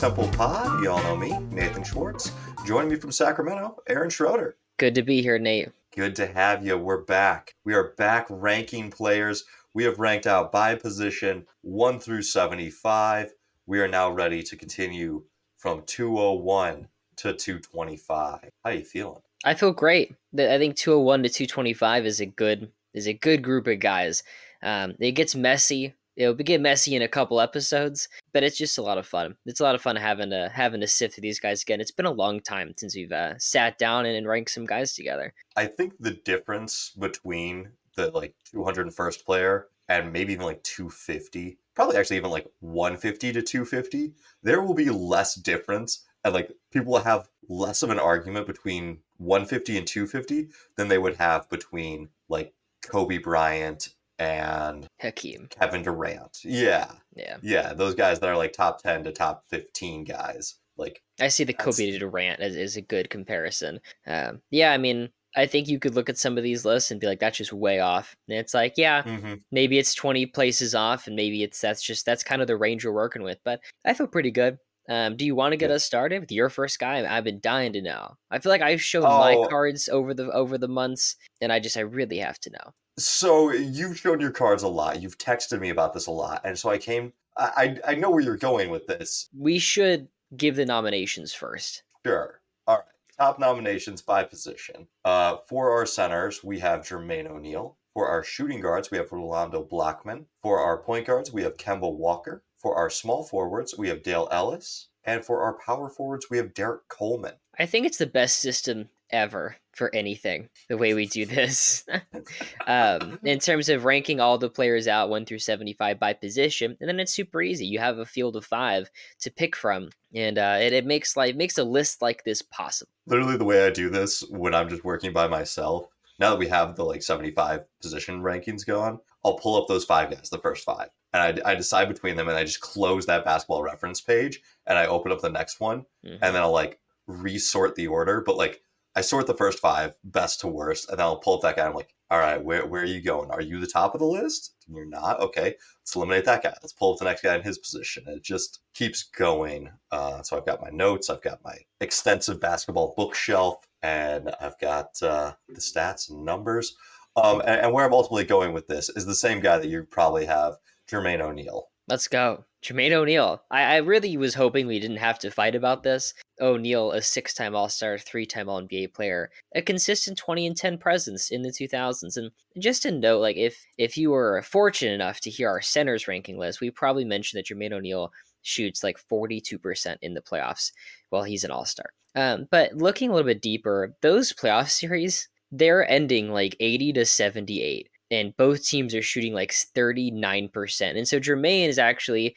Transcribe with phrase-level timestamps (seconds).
[0.00, 0.82] Temple Pod.
[0.82, 2.32] You all know me, Nathan Schwartz.
[2.66, 4.56] Joining me from Sacramento, Aaron Schroeder.
[4.78, 5.72] Good to be here, Nate.
[5.94, 6.78] Good to have you.
[6.78, 7.54] We're back.
[7.66, 9.44] We are back ranking players.
[9.74, 13.34] We have ranked out by position 1 through 75.
[13.66, 15.24] We are now ready to continue
[15.58, 18.48] from 201 to 225.
[18.64, 19.20] How you feeling?
[19.44, 20.14] I feel great.
[20.32, 24.22] I think 201 to 225 is a good is a good group of guys.
[24.62, 25.94] Um, it gets messy.
[26.16, 29.36] It'll get messy in a couple episodes, but it's just a lot of fun.
[29.46, 31.80] It's a lot of fun having to having to sift through these guys again.
[31.80, 34.94] It's been a long time since we've uh, sat down and, and ranked some guys
[34.94, 35.32] together.
[35.56, 41.96] I think the difference between the like 201st player and maybe even like 250, probably
[41.96, 47.00] actually even like 150 to 250, there will be less difference and like people will
[47.00, 52.54] have less of an argument between 150 and 250 than they would have between like
[52.82, 56.38] Kobe Bryant and Hakeem, Kevin Durant.
[56.44, 56.90] Yeah.
[57.16, 57.38] Yeah.
[57.42, 57.72] Yeah.
[57.72, 60.56] Those guys that are like top 10 to top 15 guys.
[60.76, 63.80] Like, I see the Kobe to Durant as, as a good comparison.
[64.06, 64.72] Um, yeah.
[64.72, 67.20] I mean, I think you could look at some of these lists and be like,
[67.20, 68.14] that's just way off.
[68.28, 69.34] And it's like, yeah, mm-hmm.
[69.50, 72.84] maybe it's 20 places off and maybe it's that's just that's kind of the range
[72.84, 73.38] you're working with.
[73.44, 74.58] But I feel pretty good.
[74.90, 77.06] Um, do you want to get us started with your first guy?
[77.06, 78.16] I've been dying to know.
[78.28, 79.18] I feel like I've shown oh.
[79.18, 82.74] my cards over the over the months, and I just I really have to know.
[82.98, 85.00] So you've shown your cards a lot.
[85.00, 87.12] You've texted me about this a lot, and so I came.
[87.36, 89.28] I I know where you're going with this.
[89.38, 91.84] We should give the nominations first.
[92.04, 92.40] Sure.
[92.66, 92.84] All right.
[93.16, 94.88] Top nominations by position.
[95.04, 97.76] Uh, for our centers, we have Jermaine O'Neal.
[97.94, 100.26] For our shooting guards, we have Rolando Blackman.
[100.42, 102.42] For our point guards, we have Kemba Walker.
[102.60, 104.88] For our small forwards, we have Dale Ellis.
[105.04, 107.32] And for our power forwards, we have Derrick Coleman.
[107.58, 111.84] I think it's the best system ever for anything, the way we do this.
[112.66, 116.88] um, in terms of ranking all the players out 1 through 75 by position, and
[116.88, 117.66] then it's super easy.
[117.66, 118.90] You have a field of five
[119.20, 122.92] to pick from, and uh, it, it makes like makes a list like this possible.
[123.06, 125.86] Literally, the way I do this when I'm just working by myself,
[126.18, 130.10] now that we have the like 75 position rankings going, I'll pull up those five
[130.10, 133.24] guys, the first five and I, I decide between them and I just close that
[133.24, 136.22] basketball reference page and I open up the next one mm-hmm.
[136.22, 138.22] and then I'll like resort the order.
[138.24, 138.62] But like
[138.96, 141.66] I sort the first five best to worst and then I'll pull up that guy.
[141.66, 143.30] I'm like, all right, where, where are you going?
[143.30, 144.54] Are you the top of the list?
[144.68, 145.20] You're not?
[145.20, 146.52] Okay, let's eliminate that guy.
[146.60, 148.04] Let's pull up the next guy in his position.
[148.08, 149.70] It just keeps going.
[149.92, 155.00] Uh, so I've got my notes, I've got my extensive basketball bookshelf, and I've got
[155.02, 156.76] uh, the stats and numbers.
[157.16, 159.84] Um, and, and where I'm ultimately going with this is the same guy that you
[159.84, 160.54] probably have
[160.88, 161.68] Jermaine O'Neal.
[161.88, 162.44] Let's go.
[162.62, 163.42] Jermaine O'Neal.
[163.50, 166.14] I, I really was hoping we didn't have to fight about this.
[166.40, 170.56] O'Neal, a six time All Star, three time All NBA player, a consistent 20 and
[170.56, 172.16] 10 presence in the 2000s.
[172.16, 176.06] And just to note, like, if, if you were fortunate enough to hear our centers
[176.06, 180.72] ranking list, we probably mentioned that Jermaine O'Neal shoots like 42% in the playoffs
[181.08, 181.90] while he's an All Star.
[182.14, 187.04] Um, but looking a little bit deeper, those playoff series, they're ending like 80 to
[187.04, 190.96] 78 and both teams are shooting like 39%.
[190.96, 192.34] And so Jermaine is actually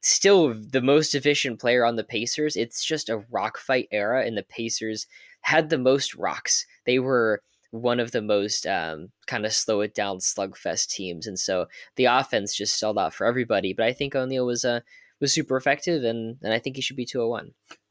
[0.00, 2.56] still the most efficient player on the Pacers.
[2.56, 5.06] It's just a rock fight era, and the Pacers
[5.40, 6.64] had the most rocks.
[6.84, 11.38] They were one of the most um, kind of slow it down slugfest teams, and
[11.38, 11.66] so
[11.96, 13.72] the offense just sold out for everybody.
[13.72, 14.80] But I think O'Neal was uh,
[15.20, 17.50] was super effective, and and I think he should be two hundred oh one.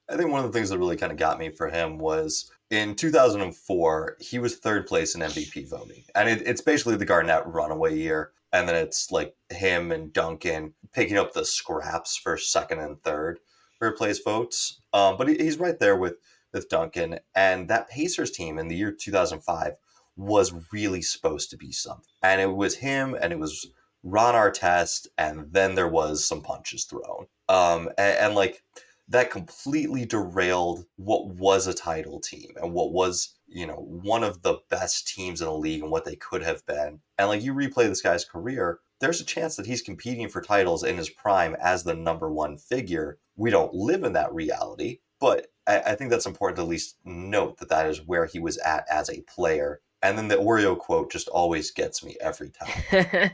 [0.09, 2.49] I think one of the things that really kind of got me for him was
[2.69, 6.03] in 2004, he was third place in MVP voting.
[6.15, 8.31] And it, it's basically the Garnett runaway year.
[8.51, 13.39] And then it's like him and Duncan picking up the scraps for second and third
[13.77, 14.79] for place votes.
[14.93, 16.15] Um, but he, he's right there with,
[16.53, 17.19] with Duncan.
[17.35, 19.73] And that Pacers team in the year 2005
[20.17, 22.05] was really supposed to be something.
[22.23, 23.67] And it was him and it was
[24.03, 25.07] Ron Artest.
[25.17, 27.27] And then there was some punches thrown.
[27.49, 28.63] Um, and, and like,
[29.07, 34.41] that completely derailed what was a title team and what was you know one of
[34.41, 36.99] the best teams in the league and what they could have been.
[37.17, 40.83] And like you replay this guy's career there's a chance that he's competing for titles
[40.83, 43.19] in his prime as the number one figure.
[43.35, 46.97] We don't live in that reality but I, I think that's important to at least
[47.03, 49.81] note that that is where he was at as a player.
[50.01, 52.51] And then the oreo quote just always gets me every
[52.91, 53.31] time.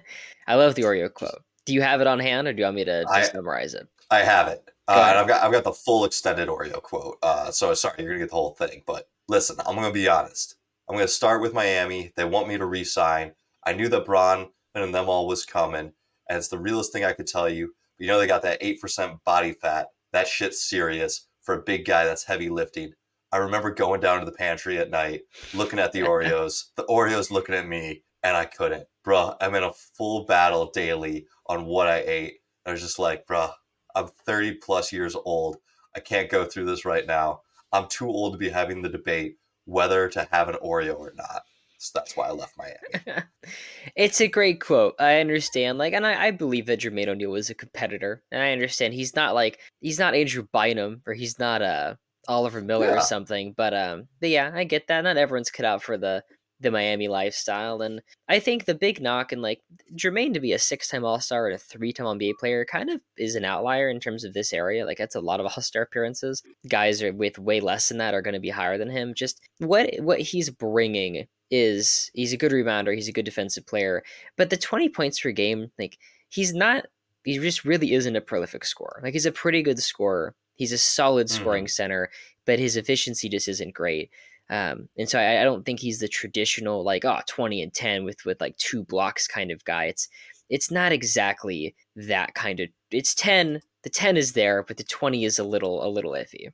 [0.47, 1.43] I love the oreo quote.
[1.65, 3.73] Do you have it on hand or do you want me to just I, memorize
[3.73, 3.87] it?
[4.09, 7.17] I have it uh, and I've got I've got the full extended Oreo quote.
[7.21, 8.83] Uh, so sorry, you're gonna get the whole thing.
[8.85, 10.55] But listen, I'm gonna be honest.
[10.89, 12.11] I'm gonna start with Miami.
[12.15, 13.33] They want me to resign.
[13.65, 15.93] I knew that Bron and them all was coming,
[16.29, 17.73] and it's the realest thing I could tell you.
[17.97, 19.87] But you know they got that eight percent body fat.
[20.13, 22.93] That shit's serious for a big guy that's heavy lifting.
[23.31, 25.21] I remember going down to the pantry at night,
[25.53, 28.87] looking at the Oreos, the Oreos looking at me, and I couldn't.
[29.05, 32.35] Bruh, I'm in a full battle daily on what I ate.
[32.65, 33.51] I was just like, bruh,
[33.95, 35.57] I'm 30 plus years old.
[35.95, 37.41] I can't go through this right now.
[37.71, 41.43] I'm too old to be having the debate whether to have an Oreo or not.
[41.77, 43.23] So that's why I left Miami.
[43.95, 44.93] it's a great quote.
[44.99, 45.79] I understand.
[45.79, 48.21] Like, and I, I believe that Jermaine O'Neal was a competitor.
[48.31, 51.95] And I understand he's not like he's not Andrew Bynum or he's not uh
[52.27, 52.97] Oliver Miller yeah.
[52.97, 53.55] or something.
[53.57, 55.01] But um but yeah, I get that.
[55.01, 56.23] Not everyone's cut out for the
[56.61, 57.81] the Miami lifestyle.
[57.81, 59.61] And I think the big knock and like
[59.95, 62.89] Jermaine to be a six time All Star and a three time NBA player kind
[62.89, 64.85] of is an outlier in terms of this area.
[64.85, 66.43] Like that's a lot of All Star appearances.
[66.67, 69.13] Guys are with way less than that are going to be higher than him.
[69.13, 72.95] Just what what he's bringing is he's a good rebounder.
[72.95, 74.03] He's a good defensive player.
[74.37, 75.97] But the twenty points per game, like
[76.29, 76.85] he's not.
[77.23, 78.99] He just really isn't a prolific scorer.
[79.03, 80.33] Like he's a pretty good scorer.
[80.55, 81.69] He's a solid scoring mm-hmm.
[81.69, 82.09] center,
[82.45, 84.11] but his efficiency just isn't great.
[84.51, 88.03] Um, and so I, I, don't think he's the traditional like oh 20 and 10
[88.03, 89.85] with with like two blocks kind of guy.
[89.85, 90.09] It's
[90.49, 95.23] it's not exactly that kind of it's 10 the 10 is there but the 20
[95.23, 96.49] is a little a little iffy.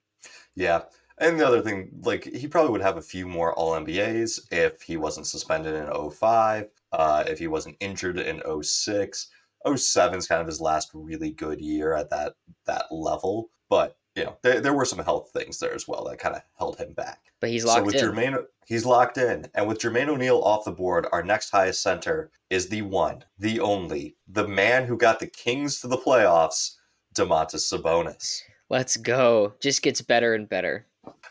[0.55, 0.83] Yeah.
[1.19, 4.81] And the other thing, like he probably would have a few more All NBAs if
[4.83, 9.29] he wasn't suspended in 05, uh, if he wasn't injured in 06.
[9.75, 12.33] 07 is kind of his last really good year at that
[12.67, 13.49] that level.
[13.69, 16.41] But you know, there, there were some health things there as well that kind of
[16.57, 17.21] held him back.
[17.39, 18.01] But he's locked so with in.
[18.01, 19.45] Jermaine, he's locked in.
[19.53, 23.59] And with Jermaine O'Neal off the board, our next highest center is the one, the
[23.59, 26.77] only, the man who got the Kings to the playoffs,
[27.15, 28.41] Domantas Sabonis.
[28.69, 29.53] Let's go.
[29.61, 30.87] Just gets better and better.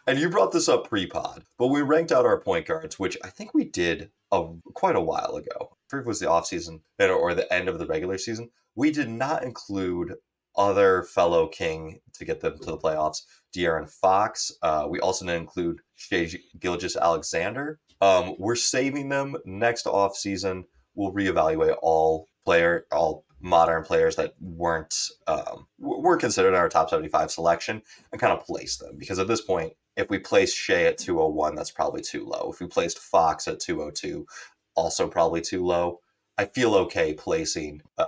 [0.06, 3.28] And you brought this up pre-pod, but we ranked out our point guards, which I
[3.28, 5.70] think we did a, quite a while ago.
[5.72, 8.50] I think it was the offseason or the end of the regular season.
[8.76, 10.14] We did not include
[10.56, 13.23] other fellow King to get them to the playoffs.
[13.55, 14.53] De'Aaron Fox.
[14.62, 17.79] Uh, we also didn't include Shai Gilgeous-Alexander.
[18.00, 20.64] Um, we're saving them next off season.
[20.94, 24.94] We'll reevaluate all player, all modern players that weren't
[25.26, 29.29] um, were considered in our top 75 selection and kind of place them because at
[29.29, 32.99] this point if we place Shai at 201 that's probably too low if we placed
[32.99, 34.26] Fox at 202
[34.75, 36.00] also probably too low
[36.38, 38.06] I feel okay placing uh,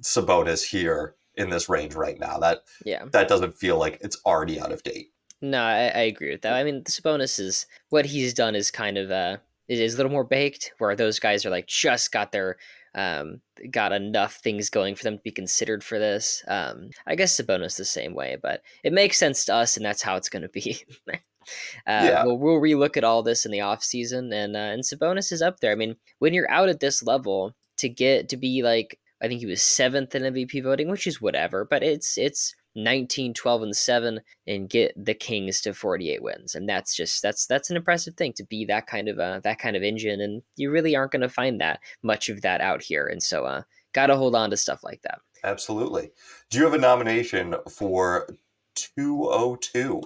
[0.00, 2.38] Sabonis here in this range right now.
[2.38, 5.12] That yeah, that doesn't feel like it's already out of date.
[5.40, 6.52] No, I, I agree with that.
[6.52, 9.38] I mean, Sabonis is what he's done is kind of uh
[9.68, 12.58] is a little more baked, where those guys are like just got their
[12.94, 13.40] um
[13.70, 16.44] got enough things going for them to be considered for this.
[16.46, 20.02] Um, I guess Sabonis the same way, but it makes sense to us, and that's
[20.02, 20.84] how it's going to be.
[21.08, 21.16] uh,
[21.86, 22.24] yeah.
[22.24, 25.40] We'll, we'll relook at all this in the off season, and uh, and Sabonis is
[25.40, 25.72] up there.
[25.72, 29.40] I mean, when you're out at this level, to get to be like I think
[29.40, 33.76] he was seventh in MVP voting, which is whatever, but it's it's 19, 12, and
[33.76, 36.54] 7 and get the Kings to 48 wins.
[36.54, 39.58] And that's just that's that's an impressive thing to be that kind of uh that
[39.58, 40.20] kind of engine.
[40.20, 43.06] And you really aren't gonna find that much of that out here.
[43.06, 43.62] And so uh
[43.92, 45.20] gotta hold on to stuff like that.
[45.42, 46.12] Absolutely.
[46.50, 48.28] Do you have a nomination for
[48.74, 50.02] 202?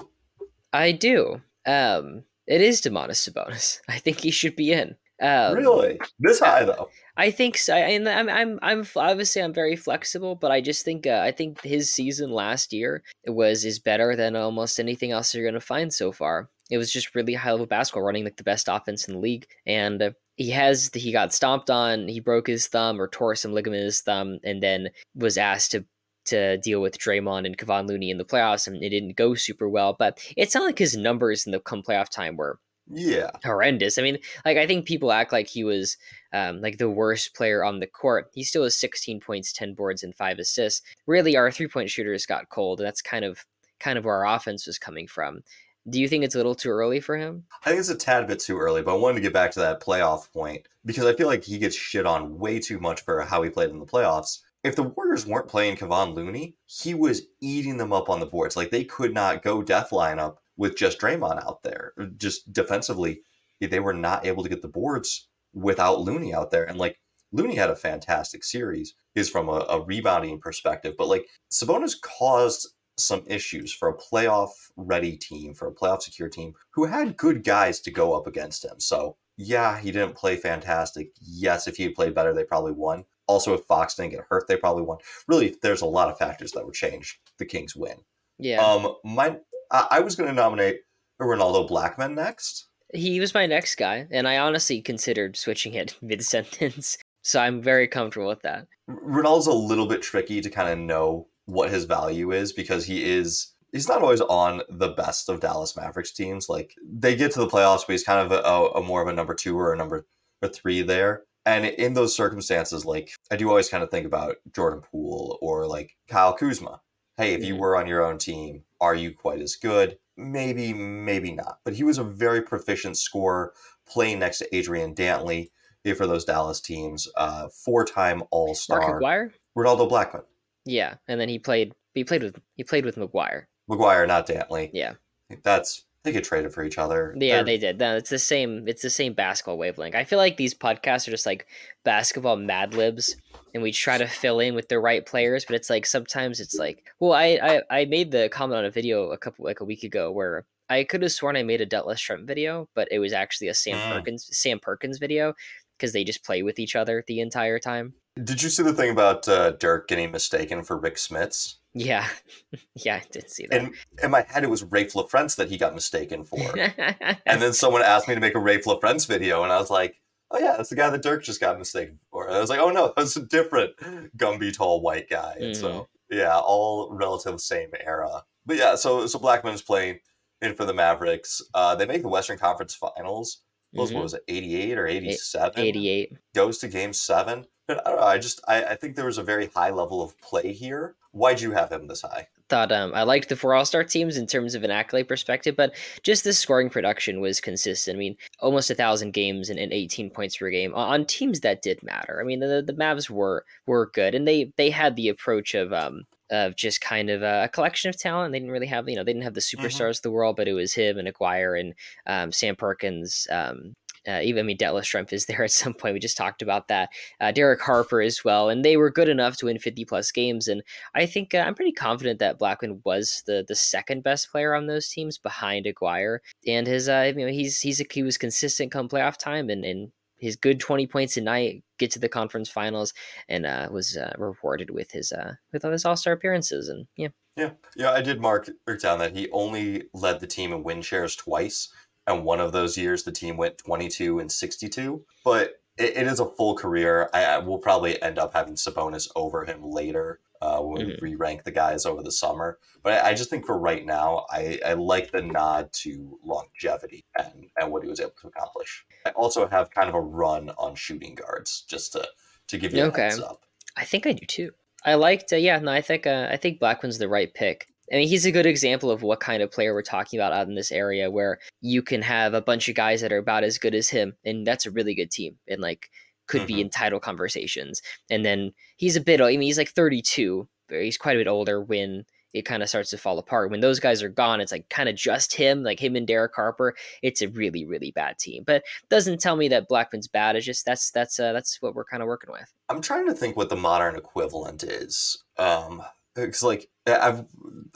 [0.72, 1.42] I do.
[1.66, 3.80] Um it is Domantas Sabonis.
[3.88, 4.96] I think he should be in.
[5.24, 6.90] Um, really, this high though.
[7.16, 7.74] I think so.
[7.74, 11.62] And I'm, I'm, I'm obviously I'm very flexible, but I just think uh, I think
[11.62, 15.92] his season last year was is better than almost anything else you're going to find
[15.92, 16.50] so far.
[16.70, 19.46] It was just really high level basketball, running like the best offense in the league,
[19.66, 22.06] and uh, he has he got stomped on.
[22.08, 25.70] He broke his thumb or tore some ligament in his thumb, and then was asked
[25.70, 25.86] to
[26.26, 29.68] to deal with Draymond and Kevon Looney in the playoffs, and it didn't go super
[29.68, 29.94] well.
[29.98, 32.58] But it's not like his numbers in the come playoff time were
[32.90, 33.30] yeah.
[33.44, 33.98] horrendous.
[33.98, 35.96] I mean like i think people act like he was
[36.32, 38.30] um, like the worst player on the court.
[38.34, 40.82] He still has 16 points 10 boards and 5 assists.
[41.06, 43.44] Really our three point shooters got cold and that's kind of
[43.80, 45.42] kind of where our offense was coming from.
[45.88, 47.44] Do you think it's a little too early for him?
[47.64, 49.60] I think it's a tad bit too early but i wanted to get back to
[49.60, 53.20] that playoff point because i feel like he gets shit on way too much for
[53.22, 54.40] how he played in the playoffs.
[54.62, 58.56] If the Warriors weren't playing Kevon Looney, he was eating them up on the boards.
[58.56, 61.92] Like they could not go death lineup with just Draymond out there.
[62.16, 63.20] Just defensively,
[63.60, 66.64] they were not able to get the boards without Looney out there.
[66.64, 66.98] And like
[67.32, 72.68] Looney had a fantastic series, is from a, a rebounding perspective, but like Sabonis caused
[72.96, 77.42] some issues for a playoff ready team, for a playoff secure team who had good
[77.42, 78.78] guys to go up against him.
[78.78, 81.10] So yeah, he didn't play fantastic.
[81.20, 83.04] Yes, if he had played better, they probably won.
[83.26, 84.98] Also, if Fox didn't get hurt, they probably won.
[85.26, 87.96] Really, there's a lot of factors that would change the Kings' win.
[88.38, 88.64] Yeah.
[88.64, 89.38] Um, my
[89.74, 90.80] I, I was going to nominate
[91.20, 92.68] Ronaldo Blackman next.
[92.94, 96.96] He was my next guy, and I honestly considered switching it mid sentence.
[97.22, 98.66] So I'm very comfortable with that.
[98.88, 103.04] Ronaldo's a little bit tricky to kind of know what his value is because he
[103.04, 106.48] is he's not always on the best of Dallas Mavericks teams.
[106.48, 109.12] Like they get to the playoffs, but he's kind of a, a more of a
[109.12, 110.06] number two or a number
[110.52, 111.22] three there.
[111.46, 115.66] And in those circumstances, like I do always kind of think about Jordan Poole or
[115.66, 116.80] like Kyle Kuzma
[117.16, 117.58] hey, if you Mhm.
[117.58, 119.98] were on your own team, are you quite as good?
[120.16, 121.58] Maybe, maybe not.
[121.64, 123.52] But he was a very proficient scorer
[123.86, 125.50] playing next to Adrian Dantley
[125.96, 127.08] for those Dallas teams.
[127.16, 129.32] Uh, four-time All-Star Aguirre.
[129.56, 130.22] Ronaldo Blackman.
[130.64, 131.74] Yeah, and then he played.
[131.94, 132.40] He played with.
[132.56, 133.48] He played with Aguirre.
[133.70, 134.70] Aguirre, not Dantley.
[134.72, 134.94] Yeah,
[135.42, 137.14] That's they get traded for each other.
[137.18, 137.78] yeah, They're- they did.
[137.78, 138.68] No, it's the same.
[138.68, 139.94] It's the same basketball wavelength.
[139.96, 141.46] I feel like these podcasts are just like
[141.82, 143.16] basketball mad libs,
[143.54, 145.44] and we try to fill in with the right players.
[145.44, 147.38] But it's like sometimes it's like, well, I
[147.70, 150.44] I, I made the comment on a video a couple like a week ago where
[150.68, 153.54] I could have sworn I made a Detlef Schrempf video, but it was actually a
[153.54, 153.96] Sam Mm.
[153.98, 155.34] Perkins Sam Perkins video
[155.78, 157.94] because they just play with each other the entire time.
[158.22, 161.56] Did you see the thing about uh, Dirk getting mistaken for Rick Smits?
[161.74, 162.06] Yeah,
[162.76, 163.60] yeah, I did see that.
[163.60, 166.40] And in my head, it was Raef LaFrentz that he got mistaken for.
[167.26, 170.00] and then someone asked me to make a Raef LaFrentz video, and I was like,
[170.30, 172.60] "Oh yeah, that's the guy that Dirk just got mistaken for." And I was like,
[172.60, 173.76] "Oh no, that's a different
[174.16, 178.22] Gumby tall white guy." And so yeah, all relative same era.
[178.46, 179.98] But yeah, so so Blackman's playing
[180.40, 181.42] in for the Mavericks.
[181.54, 183.42] Uh, they make the Western Conference Finals.
[183.74, 183.94] What was, Mhm.
[183.94, 185.60] what was it, eighty eight or eighty seven?
[185.64, 186.12] 88.
[186.34, 187.46] Goes to Game Seven.
[187.66, 188.06] But I don't know.
[188.06, 190.96] I just I, I think there was a very high level of play here.
[191.12, 192.28] Why'd you have him this high?
[192.50, 195.56] thought um, I liked the four All Star teams in terms of an accolade perspective,
[195.56, 197.96] but just the scoring production was consistent.
[197.96, 201.40] I mean, almost a thousand games and, and 18 points per game on, on teams
[201.40, 202.20] that did matter.
[202.20, 205.72] I mean, the the Mavs were were good, and they they had the approach of
[205.72, 208.32] um of just kind of a, a collection of talent.
[208.32, 210.48] They didn't really have you know they didn't have the superstars of the world, but
[210.48, 211.74] it was him and Aguirre and
[212.06, 213.26] um, Sam Perkins.
[213.30, 213.74] Um,
[214.06, 215.94] uh, even I mean, Detlef Schrempf is there at some point.
[215.94, 216.90] We just talked about that.
[217.20, 220.48] Uh, Derek Harper as well, and they were good enough to win 50 plus games.
[220.48, 220.62] And
[220.94, 224.66] I think uh, I'm pretty confident that Blackman was the the second best player on
[224.66, 228.88] those teams behind Aguirre, and his uh, you know he's he's he was consistent come
[228.88, 232.92] playoff time, and and his good 20 points a night get to the conference finals,
[233.28, 236.86] and uh, was uh, rewarded with his uh with all his All Star appearances, and
[236.96, 237.08] yeah.
[237.36, 240.82] Yeah, yeah, I did mark mark down that he only led the team in win
[240.82, 241.68] shares twice,
[242.06, 245.04] and one of those years the team went twenty two and sixty two.
[245.24, 247.10] But it, it is a full career.
[247.12, 251.44] I, I will probably end up having Sabonis over him later uh, when we re-rank
[251.44, 252.58] the guys over the summer.
[252.82, 257.04] But I, I just think for right now, I, I like the nod to longevity
[257.18, 258.84] and, and what he was able to accomplish.
[259.06, 262.06] I also have kind of a run on shooting guards, just to
[262.48, 263.02] to give you a Okay.
[263.02, 263.40] heads up.
[263.76, 264.50] I think I do too.
[264.84, 267.66] I liked, uh, yeah, no, I think uh, I think Blackman's the right pick.
[267.92, 270.48] I mean, he's a good example of what kind of player we're talking about out
[270.48, 273.58] in this area, where you can have a bunch of guys that are about as
[273.58, 275.88] good as him, and that's a really good team, and like
[276.26, 276.60] could be Mhm.
[276.60, 277.82] in title conversations.
[278.10, 281.28] And then he's a bit, I mean, he's like 32, but he's quite a bit
[281.28, 283.50] older when it kind of starts to fall apart.
[283.52, 286.34] When those guys are gone, it's like kind of just him, like him and Derek
[286.34, 286.74] Harper.
[287.00, 290.34] It's a really, really bad team, but doesn't tell me that Blackman's bad.
[290.34, 292.52] It's just that's that's uh, that's what we're kind of working with.
[292.68, 295.22] I'm trying to think what the modern equivalent is.
[295.38, 295.80] Um,
[296.16, 297.24] because like I've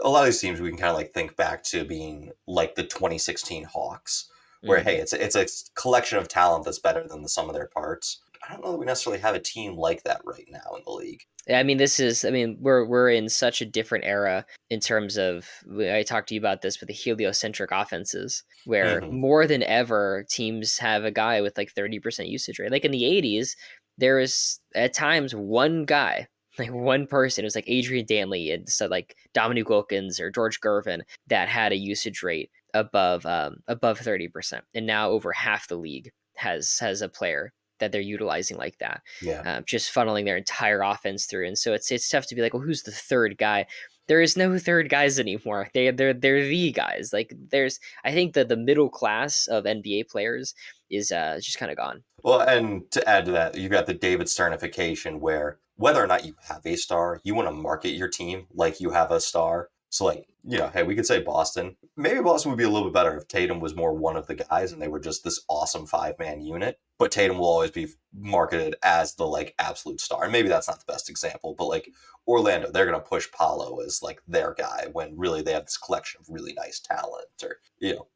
[0.00, 2.74] a lot of these teams we can kind of like think back to being like
[2.74, 4.28] the 2016 Hawks,
[4.62, 4.84] where Mhm.
[4.84, 5.46] hey, it's it's a
[5.80, 8.18] collection of talent that's better than the sum of their parts.
[8.48, 10.92] I don't know that we necessarily have a team like that right now in the
[10.92, 11.20] league.
[11.52, 12.24] I mean, this is.
[12.24, 15.46] I mean, we're we're in such a different era in terms of.
[15.78, 19.10] I talked to you about this with the heliocentric offenses, where Mhm.
[19.10, 22.70] more than ever teams have a guy with like thirty percent usage rate.
[22.72, 23.56] Like in the '80s,
[23.98, 26.26] there was at times one guy,
[26.58, 27.44] like one person.
[27.44, 31.72] It was like Adrian Dantley and so like Dominique Wilkins or George Gervin that had
[31.72, 36.78] a usage rate above um, above thirty percent, and now over half the league has
[36.78, 39.42] has a player that they're utilizing like that Yeah.
[39.44, 41.46] uh, just funneling their entire offense through.
[41.46, 43.66] And so it's it's tough to be like, well, who's the third guy?
[44.06, 45.68] There is no third guys anymore.
[45.74, 47.12] They they're they're the guys.
[47.12, 50.54] Like there's I think that the middle class of NBA players
[50.90, 52.02] is uh just kind of gone.
[52.22, 56.24] Well, and to add to that, you've got the David Sternification, where whether or not
[56.24, 59.68] you have a star, you want to market your team like you have a star.
[59.90, 61.76] So, like, you know, hey, we could say Boston.
[61.96, 64.34] Maybe Boston would be a little bit better if Tatum was more one of the
[64.34, 66.78] guys and they were just this awesome five man unit.
[66.98, 70.24] But Tatum will always be marketed as the like absolute star.
[70.24, 71.90] And maybe that's not the best example, but like
[72.26, 75.78] Orlando, they're going to push Paolo as like their guy when really they have this
[75.78, 78.06] collection of really nice talent or, you know.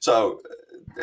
[0.00, 0.40] So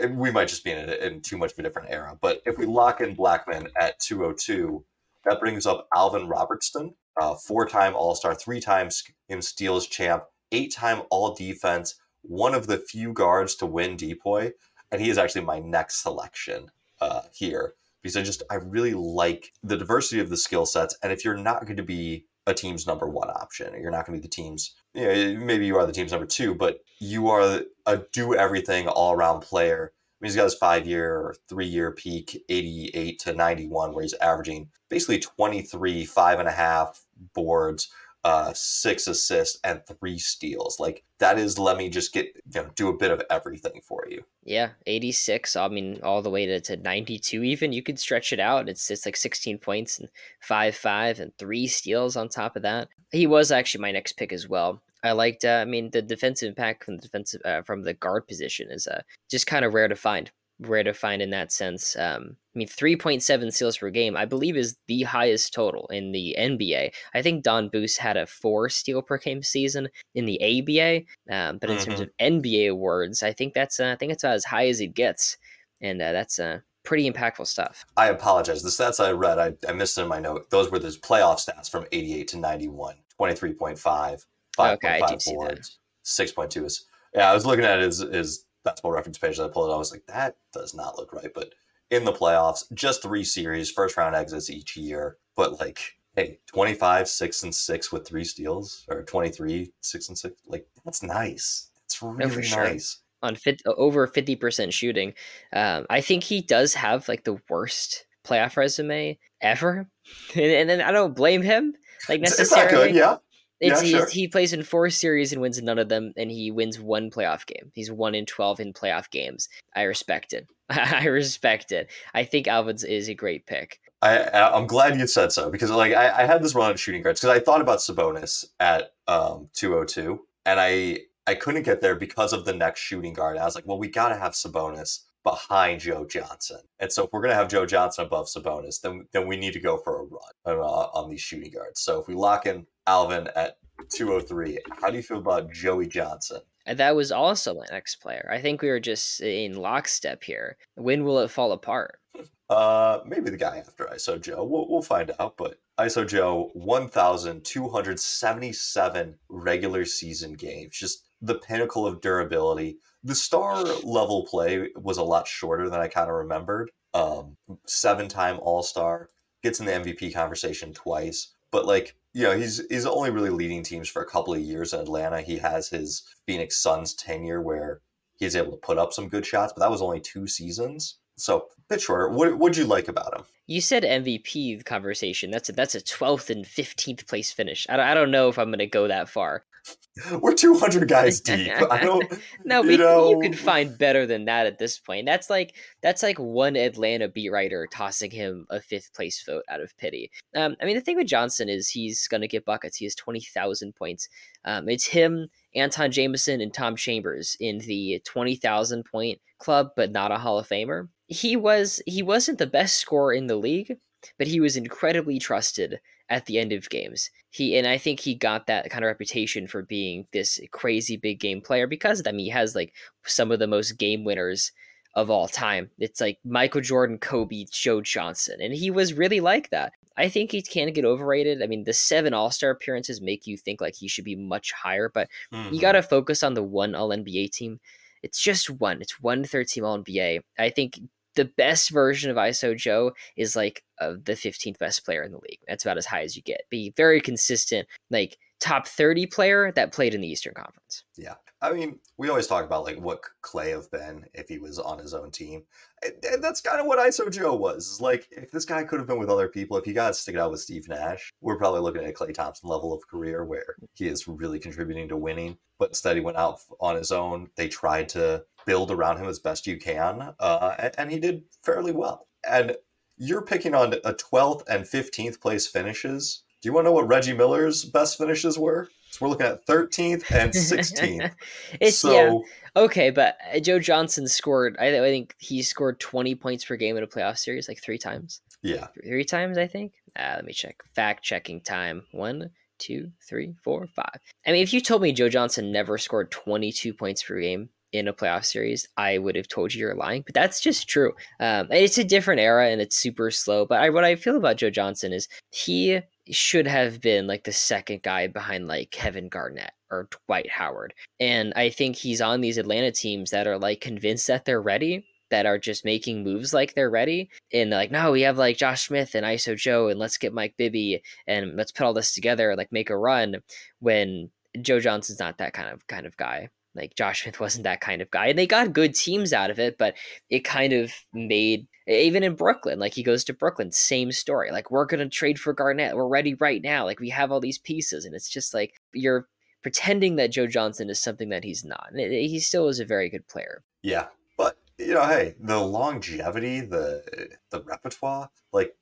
[0.01, 2.17] uh, we might just be in, a, in too much of a different era.
[2.21, 4.83] But if we lock in Blackman at 202,
[5.25, 8.89] that brings up Alvin Robertson, uh, four-time All-Star, three-time
[9.27, 14.51] him steals champ, eight-time All-Defense, one of the few guards to win DPOY,
[14.91, 16.71] and he is actually my next selection
[17.01, 21.11] uh, here because I just I really like the diversity of the skill sets, and
[21.11, 24.21] if you're not going to be a team's number one option, you're not going to
[24.21, 27.61] be the team's, you know, maybe you are the team's number two, but you are
[27.85, 29.93] a do everything all around player.
[30.19, 34.13] I mean, he's got his five year three year peak, 88 to 91, where he's
[34.15, 37.89] averaging basically 23, five and a half boards,
[38.25, 40.77] uh, six assists, and three steals.
[40.77, 44.07] Like that is let me just get you know do a bit of everything for
[44.09, 44.25] you.
[44.43, 45.55] Yeah, 86.
[45.55, 47.71] I mean, all the way to, to 92 even.
[47.71, 48.67] You could stretch it out.
[48.67, 50.09] It's it's like 16 points and
[50.41, 52.89] 5 5 and 3 steals on top of that.
[53.13, 54.81] He was actually my next pick as well.
[55.03, 55.45] I liked.
[55.45, 58.87] Uh, I mean, the defensive impact from the defensive uh, from the guard position is
[58.87, 60.31] uh, just kind of rare to find.
[60.61, 61.95] Rare to find in that sense.
[61.97, 65.87] Um, I mean, three point seven steals per game, I believe, is the highest total
[65.87, 66.91] in the NBA.
[67.13, 71.59] I think Don Buse had a four steal per game season in the ABA, um,
[71.59, 71.85] but in mm-hmm.
[71.85, 74.81] terms of NBA awards, I think that's uh, I think it's about as high as
[74.81, 75.37] it gets,
[75.81, 77.85] and uh, that's uh, pretty impactful stuff.
[77.97, 78.63] I apologize.
[78.63, 80.49] The stats I read, I, I missed in my note.
[80.49, 84.25] Those were those playoff stats from 88 to 91, 23.5,
[84.59, 86.85] Five okay, point five boards, six point two is.
[87.15, 89.73] Yeah, I was looking at his his basketball reference page that I pulled it.
[89.73, 91.31] I was like, that does not look right.
[91.33, 91.53] But
[91.91, 95.17] in the playoffs, just three series, first round exits each year.
[95.35, 95.79] But like,
[96.15, 100.41] hey, 25, six and six with three steals, or 23, six and six.
[100.45, 101.69] Like, that's nice.
[101.83, 102.65] That's really sure.
[102.65, 102.99] nice.
[103.21, 105.13] On fit, over 50% shooting.
[105.51, 109.87] Um, I think he does have like the worst playoff resume ever.
[110.35, 111.75] and, and then I don't blame him.
[112.07, 112.65] Like necessarily.
[112.65, 113.17] It's not good, yeah.
[113.59, 114.09] It's, yeah, sure.
[114.09, 117.45] he plays in four series and wins none of them, and he wins one playoff
[117.45, 117.71] game.
[117.73, 119.49] He's one in twelve in playoff games.
[119.75, 120.47] I respect it.
[120.69, 121.89] I respect it.
[122.13, 123.79] I think Alvin's is a great pick.
[124.01, 127.01] I I'm glad you said so because like I, I had this run on shooting
[127.01, 131.95] guards because I thought about Sabonis at um 202 and I I couldn't get there
[131.95, 133.37] because of the next shooting guard.
[133.37, 136.61] I was like, well, we got to have Sabonis behind Joe Johnson.
[136.79, 139.53] And so if we're going to have Joe Johnson above Sabonis, then then we need
[139.53, 141.81] to go for a run uh, on these shooting guards.
[141.81, 143.57] So if we lock in Alvin at
[143.91, 146.39] 203, how do you feel about Joey Johnson?
[146.65, 148.29] And that was also my next player.
[148.31, 150.55] I think we were just in lockstep here.
[150.75, 151.99] When will it fall apart?
[152.49, 154.43] Uh, maybe the guy after ISO Joe.
[154.43, 155.37] We'll, we'll find out.
[155.37, 160.75] But ISO Joe, 1,277 regular season games.
[160.75, 165.87] Just the pinnacle of durability the star level play was a lot shorter than I
[165.87, 166.71] kind of remembered.
[166.93, 169.09] Um, seven time All Star,
[169.43, 173.63] gets in the MVP conversation twice, but like you know he's he's only really leading
[173.63, 175.21] teams for a couple of years in Atlanta.
[175.21, 177.81] He has his Phoenix Suns tenure where
[178.17, 180.97] he's able to put up some good shots, but that was only two seasons.
[181.15, 182.09] So a bit shorter.
[182.09, 183.25] What would you like about him?
[183.45, 185.31] You said MVP conversation.
[185.31, 187.65] That's a, that's a 12th and 15th place finish.
[187.67, 189.43] I don't, I don't know if I'm going to go that far.
[190.21, 191.51] We're 200 guys deep.
[191.69, 192.05] I don't.
[192.45, 193.09] no, you, know...
[193.09, 195.05] you could find better than that at this point.
[195.05, 199.61] That's like that's like one Atlanta beat writer tossing him a fifth place vote out
[199.61, 200.11] of pity.
[200.35, 202.77] Um, I mean, the thing with Johnson is he's going to get buckets.
[202.77, 204.09] He has 20,000 points.
[204.45, 210.11] Um, it's him, Antawn Jamison, and Tom Chambers in the 20,000 point club, but not
[210.11, 210.87] a Hall of Famer.
[211.07, 213.77] He was he wasn't the best scorer in the league,
[214.17, 217.09] but he was incredibly trusted at the end of games.
[217.29, 221.19] He and I think he got that kind of reputation for being this crazy big
[221.19, 222.73] game player because I mean he has like
[223.05, 224.51] some of the most game winners
[224.95, 225.69] of all time.
[225.77, 229.73] It's like Michael Jordan, Kobe, Joe Johnson, and he was really like that.
[229.97, 231.43] I think he can get overrated.
[231.43, 234.51] I mean, the seven All Star appearances make you think like he should be much
[234.51, 235.53] higher, but mm-hmm.
[235.53, 237.59] you got to focus on the one All NBA team.
[238.01, 238.81] It's just one.
[238.81, 240.21] It's one third team All NBA.
[240.39, 240.79] I think
[241.19, 245.17] the best version of ISO Joe is like uh, the 15th best player in the
[245.17, 245.41] league.
[245.49, 246.43] That's about as high as you get.
[246.49, 250.83] Be very consistent, like top 30 player that played in the Eastern Conference.
[250.97, 251.15] Yeah.
[251.41, 254.77] I mean, we always talk about like what Klay have been if he was on
[254.77, 255.43] his own team.
[255.83, 257.79] And that's kind of what ISO Joe was.
[257.79, 260.21] Like, if this guy could have been with other people, if he got stick it
[260.21, 263.55] out with Steve Nash, we're probably looking at a Klay Thompson level of career where
[263.75, 265.37] he is really contributing to winning.
[265.57, 267.29] But instead, he went out on his own.
[267.37, 271.23] They tried to build around him as best you can, uh, and, and he did
[271.43, 272.07] fairly well.
[272.29, 272.57] And
[272.97, 276.23] you're picking on a 12th and 15th place finishes.
[276.41, 278.69] Do you want to know what Reggie Miller's best finishes were?
[278.91, 281.11] So we're looking at 13th and 16th.
[281.59, 282.61] it's so, yeah.
[282.61, 284.55] Okay, but uh, Joe Johnson scored.
[284.59, 287.77] I, I, think he scored 20 points per game in a playoff series, like three
[287.77, 288.21] times.
[288.41, 289.73] Yeah, three, three times I think.
[289.97, 290.63] Uh, let me check.
[290.73, 291.83] Fact checking time.
[291.91, 293.99] One, two, three, four, five.
[294.25, 297.87] I mean, if you told me Joe Johnson never scored 22 points per game, in
[297.87, 300.03] a playoff series, I would have told you you're lying.
[300.05, 300.93] But that's just true.
[301.19, 303.45] Um, it's a different era and it's super slow.
[303.45, 305.79] But I, what I feel about Joe Johnson is he
[306.11, 310.73] should have been like the second guy behind like Kevin Garnett or Dwight Howard.
[310.99, 314.85] And I think he's on these Atlanta teams that are like convinced that they're ready
[315.09, 318.67] that are just making moves like they're ready and like no we have like josh
[318.67, 322.35] smith and iso joe and let's get mike bibby and let's put all this together
[322.35, 323.15] like make a run
[323.59, 324.09] when
[324.41, 327.81] joe johnson's not that kind of kind of guy Like Josh Smith wasn't that kind
[327.81, 328.07] of guy.
[328.07, 329.75] And they got good teams out of it, but
[330.09, 334.31] it kind of made even in Brooklyn, like he goes to Brooklyn, same story.
[334.31, 335.75] Like we're gonna trade for Garnett.
[335.75, 336.65] We're ready right now.
[336.65, 339.07] Like we have all these pieces, and it's just like you're
[339.43, 341.67] pretending that Joe Johnson is something that he's not.
[341.71, 343.43] And eh, he still is a very good player.
[343.61, 348.55] Yeah, but you know, hey, the longevity, the the repertoire, like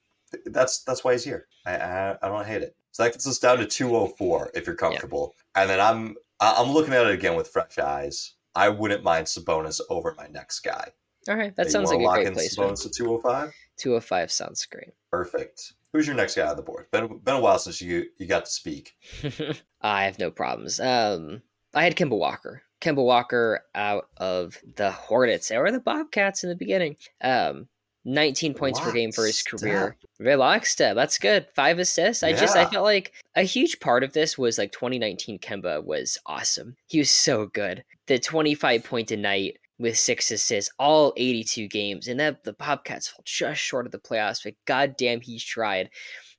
[0.46, 1.48] that's that's why he's here.
[1.66, 2.76] I I, I don't hate it.
[2.92, 5.36] So that gets us down to 204 if you're comfortable.
[5.56, 5.62] Yeah.
[5.62, 8.34] And then I'm I'm looking at it again with fresh eyes.
[8.56, 10.92] I wouldn't mind Sabonis over my next guy.
[11.30, 12.78] All right, that sounds like a great placement.
[12.78, 13.54] Sabonis at 205.
[13.78, 14.94] 205 sounds great.
[15.12, 15.74] Perfect.
[15.94, 16.90] Who's your next guy on the board?
[16.92, 18.96] Been been a while since you you got to speak.
[19.82, 20.80] I have no problems.
[20.80, 21.42] Um,
[21.74, 22.64] I had Kemba Walker.
[22.82, 26.98] Kemba Walker out of the Hornets or the Bobcats in the beginning.
[27.22, 27.68] Um,
[28.08, 29.98] 19 points per game for his career.
[30.18, 30.96] Relax step.
[30.96, 31.46] That's good.
[31.54, 32.24] Five assists.
[32.24, 32.38] I yeah.
[32.38, 36.78] just I felt like a huge part of this was like 2019 Kemba was awesome.
[36.88, 37.84] He was so good.
[38.08, 43.10] The 25 point a night with six assists, all 82 games, and that the Bobcats
[43.10, 44.44] fell just short of the playoffs.
[44.44, 45.90] But goddamn, he tried.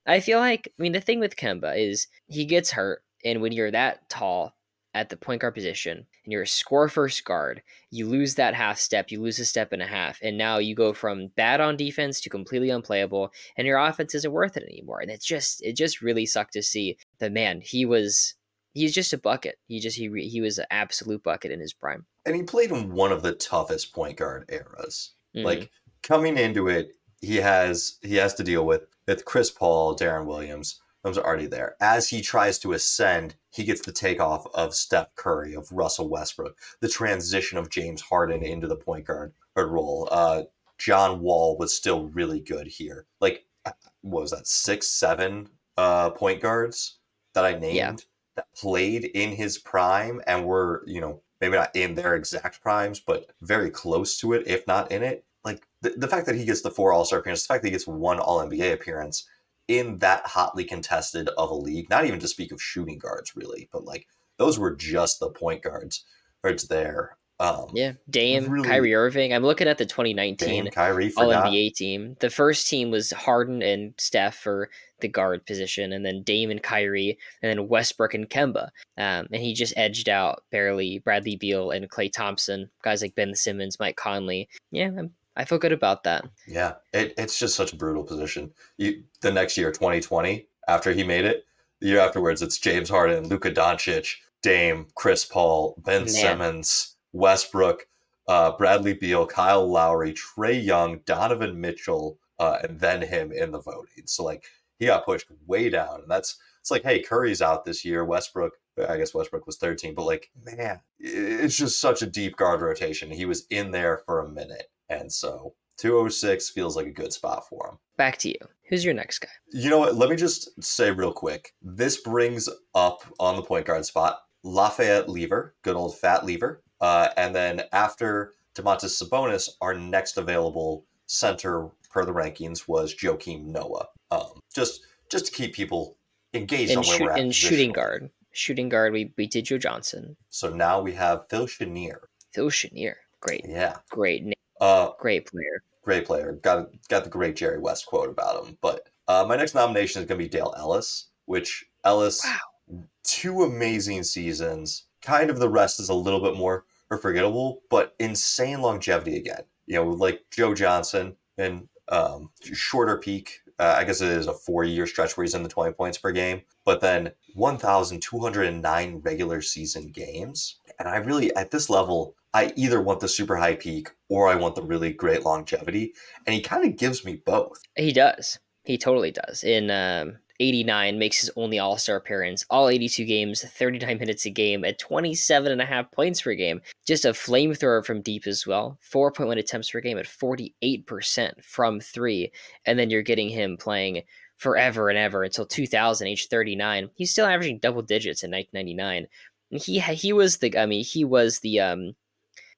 [0.07, 3.52] I feel like I mean the thing with Kemba is he gets hurt, and when
[3.52, 4.54] you're that tall
[4.94, 8.78] at the point guard position and you're a score first guard, you lose that half
[8.78, 11.74] step, you lose a step and a half, and now you go from bad on
[11.74, 15.00] defense to completely unplayable, and your offense isn't worth it anymore.
[15.00, 16.98] And it's just it just really sucked to see.
[17.18, 18.34] The man, he was
[18.74, 19.56] he's just a bucket.
[19.68, 22.04] He just he he was an absolute bucket in his prime.
[22.26, 25.12] And he played in one of the toughest point guard eras.
[25.34, 25.46] Mm-hmm.
[25.46, 25.70] Like
[26.02, 26.90] coming into it,
[27.22, 30.78] he has he has to deal with with Chris Paul, Deron Williams,
[31.09, 31.75] those are already there.
[31.81, 36.59] As he tries to ascend, he gets the takeoff of Steph Curry, of Russell Westbrook,
[36.81, 40.09] the transition of James Harden into the point guard role.
[40.11, 40.42] Uh,
[40.79, 43.07] John Wall was still really good here.
[43.21, 46.99] Like, uh, what was that, six, seven uh, point guards
[47.35, 47.97] that I named yeah.
[48.37, 53.01] that played in his prime and were, you know, maybe not in their exact primes,
[53.01, 55.25] but very close to it, if not in it.
[55.44, 57.68] Like, the, the fact that he gets the four All Star appearances, the fact that
[57.68, 59.27] he gets one All NBA appearance
[59.68, 63.68] in that hotly contested of a league, not even to speak of shooting guards really,
[63.72, 64.07] but like
[64.38, 66.04] those were just the point guards
[66.42, 67.18] guards there.
[67.40, 69.33] Um, yeah, Dame, really, Kyrie Irving.
[69.33, 72.16] I'm looking at the 2019 Dame, Kyrie, All NBA team.
[72.18, 76.61] The first team was Harden and Steph for the guard position, and then Dame and
[76.61, 78.70] Kyrie, and then Westbrook and Kemba.
[78.96, 83.37] Um, and he just edged out barely Bradley Beal and Klay Thompson, guys like Ben
[83.37, 84.48] Simmons, Mike Conley.
[84.72, 86.27] Yeah, I'm I feel good about that.
[86.46, 88.53] Yeah, it, it's just such a brutal position.
[88.77, 91.44] You, the next year, 2020, after he made it,
[91.81, 96.09] the year afterwards, it's James Harden, Luka Doncic, Dame, Chris Paul, Ben Man.
[96.09, 97.87] Simmons, Westbrook,
[98.27, 103.61] uh, Bradley Beal, Kyle Lowry, Trae Young, Donovan Mitchell, uh, and then him in the
[103.61, 104.07] voting.
[104.07, 104.44] So like
[104.81, 108.05] he got pushed way down, and that's it's like, hey, Curry's out this year.
[108.05, 108.53] Westbrook,
[108.88, 113.11] I guess Westbrook was 13, but like, man, it's just such a deep guard rotation.
[113.11, 114.70] He was in there for a minute.
[114.88, 117.79] And so 206 feels like a good spot for him.
[117.96, 118.38] Back to you.
[118.68, 119.29] Who's your next guy?
[119.53, 119.94] You know what?
[119.94, 121.55] Let me just say real quick.
[121.62, 126.62] This brings up on the point guard spot Lafayette Lever, good old fat Lever.
[126.81, 133.46] Uh, and then after Domantas Sabonis, our next available center per the rankings was Joakim
[133.46, 133.87] Noah.
[134.11, 135.96] Um, just just to keep people
[136.35, 137.18] engaged in on where shoot, we're at.
[137.18, 138.11] In shooting guard.
[138.33, 140.16] Shooting guard, we, we did Joe Johnson.
[140.29, 142.03] So now we have Phil Chenier.
[142.33, 142.96] Phil Chenier.
[143.20, 143.44] Great.
[143.48, 143.79] Yeah.
[143.90, 144.35] Great name.
[144.61, 145.62] Uh, great player.
[145.83, 146.38] Great player.
[146.42, 148.59] Got got the great Jerry West quote about him.
[148.61, 152.85] But uh, my next nomination is going to be Dale Ellis, which Ellis, wow.
[153.05, 154.85] two amazing seasons.
[155.01, 156.64] Kind of the rest is a little bit more
[156.97, 159.42] forgettable, but insane longevity again.
[159.66, 163.40] You know, like Joe Johnson and um, shorter peak.
[163.59, 165.99] Uh, I guess it is a four year stretch where he's in the 20 points
[165.99, 170.61] per game, but then 1,209 regular season games.
[170.79, 174.34] And I really, at this level, I either want the super high peak or I
[174.34, 175.94] want the really great longevity.
[176.26, 177.62] And he kind of gives me both.
[177.76, 178.38] He does.
[178.64, 179.42] He totally does.
[179.44, 184.30] In um, 89, makes his only All Star appearance, all 82 games, 39 minutes a
[184.30, 186.60] game, at 27 and a half points per game.
[186.86, 188.78] Just a flamethrower from deep as well.
[188.92, 192.30] 4.1 attempts per game at 48% from three.
[192.66, 194.02] And then you're getting him playing
[194.36, 196.90] forever and ever until 2000, age 39.
[196.94, 199.08] He's still averaging double digits in 1999.
[199.50, 201.94] And he he was the I mean he was the um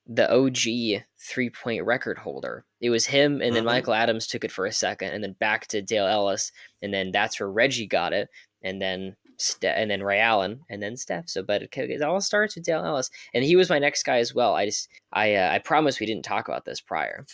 [0.07, 2.65] the OG three point record holder.
[2.81, 3.67] It was him, and then mm-hmm.
[3.67, 7.13] Michael Adams took it for a second, and then back to Dale Ellis, and then
[7.13, 8.29] that's where Reggie got it,
[8.63, 9.17] and then
[9.63, 11.29] and then Ray Allen, and then Steph.
[11.29, 14.19] So, but it, it, all starts with Dale Ellis, and he was my next guy
[14.19, 14.55] as well.
[14.55, 17.25] I just I uh, I promise we didn't talk about this prior.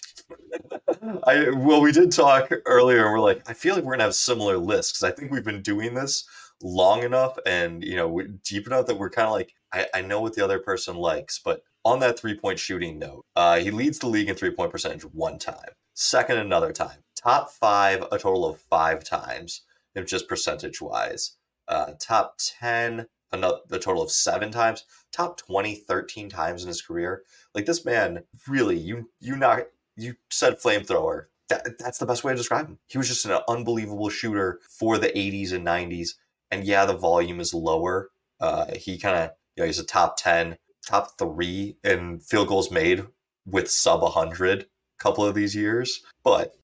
[1.24, 4.14] I well, we did talk earlier, and we're like, I feel like we're gonna have
[4.14, 6.24] similar lists because I think we've been doing this
[6.62, 10.20] long enough and you know deep enough that we're kind of like I, I know
[10.20, 14.00] what the other person likes, but on that three point shooting note, uh, he leads
[14.00, 18.44] the league in three point percentage one time, second another time, top five a total
[18.44, 19.62] of five times,
[19.94, 21.36] if just percentage wise,
[21.68, 26.82] uh, top 10 another a total of seven times, top 20 13 times in his
[26.82, 27.22] career.
[27.54, 29.60] Like this man, really, you you not
[29.96, 31.26] you said flamethrower.
[31.48, 32.80] That, that's the best way to describe him.
[32.88, 36.14] He was just an unbelievable shooter for the 80s and 90s.
[36.50, 38.10] And yeah, the volume is lower.
[38.40, 42.70] Uh, he kind of, you know, he's a top 10, top three in field goals
[42.70, 43.04] made
[43.44, 44.66] with sub 100 a
[45.02, 46.02] couple of these years.
[46.24, 46.56] But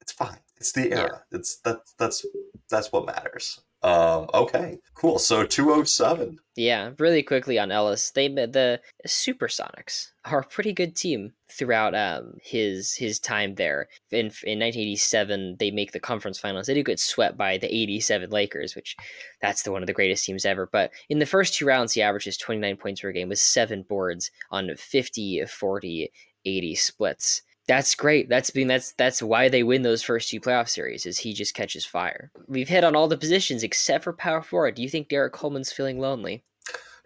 [0.00, 0.38] it's fine.
[0.56, 1.22] It's the era.
[1.30, 1.38] Yeah.
[1.38, 2.24] It's that that's
[2.70, 3.60] that's what matters.
[3.82, 5.18] Um, okay, cool.
[5.18, 6.38] So 207.
[6.56, 12.34] Yeah, really quickly on Ellis, they the Supersonics are a pretty good team throughout um,
[12.42, 13.88] his his time there.
[14.10, 16.66] In in 1987, they make the conference finals.
[16.66, 18.96] They do get swept by the 87 Lakers, which
[19.40, 20.68] that's the one of the greatest teams ever.
[20.70, 24.32] But in the first two rounds, he averages 29 points per game with seven boards
[24.50, 26.10] on 50, 40,
[26.44, 28.28] 80 splits that's great.
[28.28, 31.06] That's been that's that's why they win those first two playoff series.
[31.06, 32.32] Is he just catches fire?
[32.48, 34.74] We've hit on all the positions except for power forward.
[34.74, 36.42] Do you think Derrick Coleman's feeling lonely?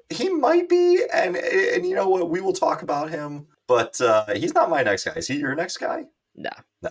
[0.08, 2.30] He might be, and and you know what?
[2.30, 5.14] We will talk about him, but uh, he's not my next guy.
[5.14, 6.04] Is he your next guy?
[6.36, 6.90] No, no.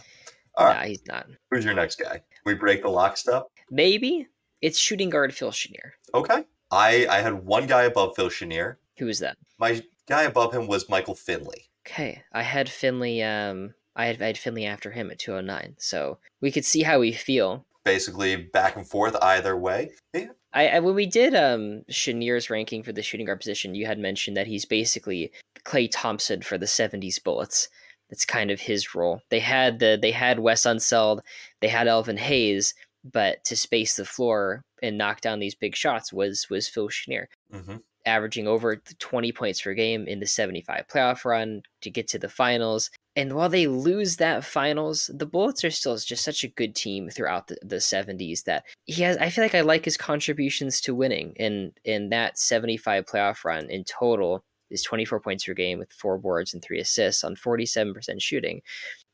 [0.55, 1.27] All right, nah, he's not.
[1.49, 2.21] Who's your next guy?
[2.45, 3.47] We break the lock step.
[3.69, 4.27] Maybe
[4.61, 5.93] it's shooting guard Phil Chenier.
[6.13, 8.79] Okay, I I had one guy above Phil Chenier.
[8.97, 9.37] Who is that?
[9.59, 11.69] My guy above him was Michael Finley.
[11.85, 13.23] Okay, I had Finley.
[13.23, 15.75] Um, I had, I had Finley after him at 209.
[15.77, 17.65] So we could see how we feel.
[17.83, 19.91] Basically, back and forth either way.
[20.13, 20.27] Yeah.
[20.53, 23.97] I, I when we did um Chenier's ranking for the shooting guard position, you had
[23.97, 25.31] mentioned that he's basically
[25.63, 27.69] Klay Thompson for the 70s Bullets.
[28.09, 29.21] That's kind of his role.
[29.29, 31.21] They had the they had Wes Unseld,
[31.61, 36.11] they had Elvin Hayes, but to space the floor and knock down these big shots
[36.11, 37.27] was was Phil Chenier.
[37.51, 42.19] Mm-hmm averaging over 20 points per game in the 75 playoff run to get to
[42.19, 42.89] the finals.
[43.15, 47.09] And while they lose that finals, the Bullets are still just such a good team
[47.09, 50.95] throughout the, the 70s that he has I feel like I like his contributions to
[50.95, 51.33] winning.
[51.35, 56.17] in in that 75 playoff run in total is 24 points per game with four
[56.17, 58.61] boards and three assists on 47% shooting.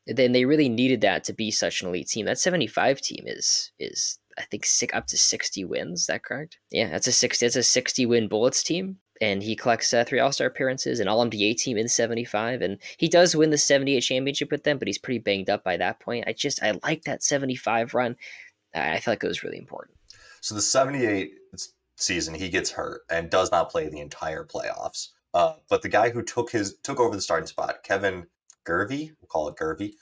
[0.06, 2.28] Then they really needed that to be such an elite team.
[2.28, 6.02] That 75 team is is I think six, up to 60 wins.
[6.02, 6.58] Is that correct?
[6.72, 7.46] Yeah, that's a 60.
[7.46, 11.08] That's a 60 win Bullets team, and he collects uh, three All Star appearances, an
[11.08, 14.88] All NBA team in 75, and he does win the 78 championship with them, but
[14.88, 16.26] he's pretty banged up by that point.
[16.28, 18.16] I just I like that 75 run.
[18.76, 19.98] I feel like it was really important.
[20.42, 21.32] So the 78
[21.96, 25.10] season, he gets hurt and does not play the entire playoffs.
[25.34, 28.26] Uh, but the guy who took his took over the starting spot, Kevin
[28.66, 29.94] Gervy, we'll call it Gervy,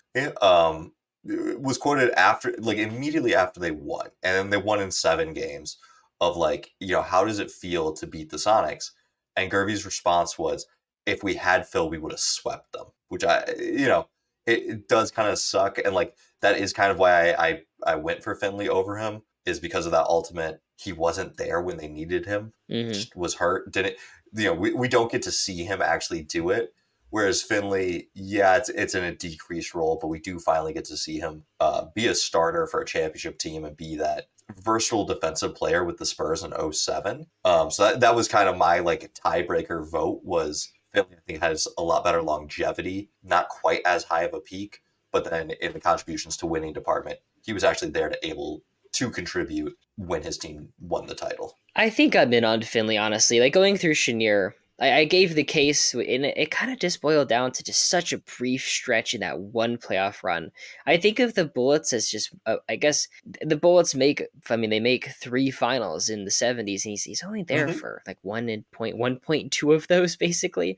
[0.43, 0.91] um,
[1.25, 5.77] was quoted after like immediately after they won and then they won in seven games
[6.21, 8.91] of like you know how does it feel to beat the sonics
[9.35, 10.67] and gervy's response was
[11.05, 14.07] if we had phil we would have swept them which i you know
[14.45, 17.61] it, it does kind of suck and like that is kind of why I, I
[17.85, 21.77] i went for finley over him is because of that ultimate he wasn't there when
[21.77, 23.19] they needed him mm-hmm.
[23.19, 23.95] was hurt didn't
[24.33, 26.73] you know we, we don't get to see him actually do it
[27.09, 30.97] Whereas Finley, yeah, it's it's in a decreased role, but we do finally get to
[30.97, 34.25] see him uh, be a starter for a championship team and be that
[34.57, 37.25] versatile defensive player with the Spurs in 07.
[37.43, 41.41] Um, so that, that was kind of my like tiebreaker vote was Finley, I think
[41.41, 45.73] has a lot better longevity, not quite as high of a peak, but then in
[45.73, 48.61] the contributions to winning department, he was actually there to able
[48.93, 51.57] to contribute when his team won the title.
[51.75, 53.39] I think I'm in on Finley, honestly.
[53.39, 57.01] Like going through Chenier, I, I gave the case, and it, it kind of just
[57.01, 60.51] boiled down to just such a brief stretch in that one playoff run.
[60.85, 63.07] I think of the Bullets as just, uh, I guess
[63.41, 67.23] the Bullets make, I mean, they make three finals in the 70s, and he's, he's
[67.23, 67.77] only there mm-hmm.
[67.77, 70.77] for like one and point one point two of those, basically.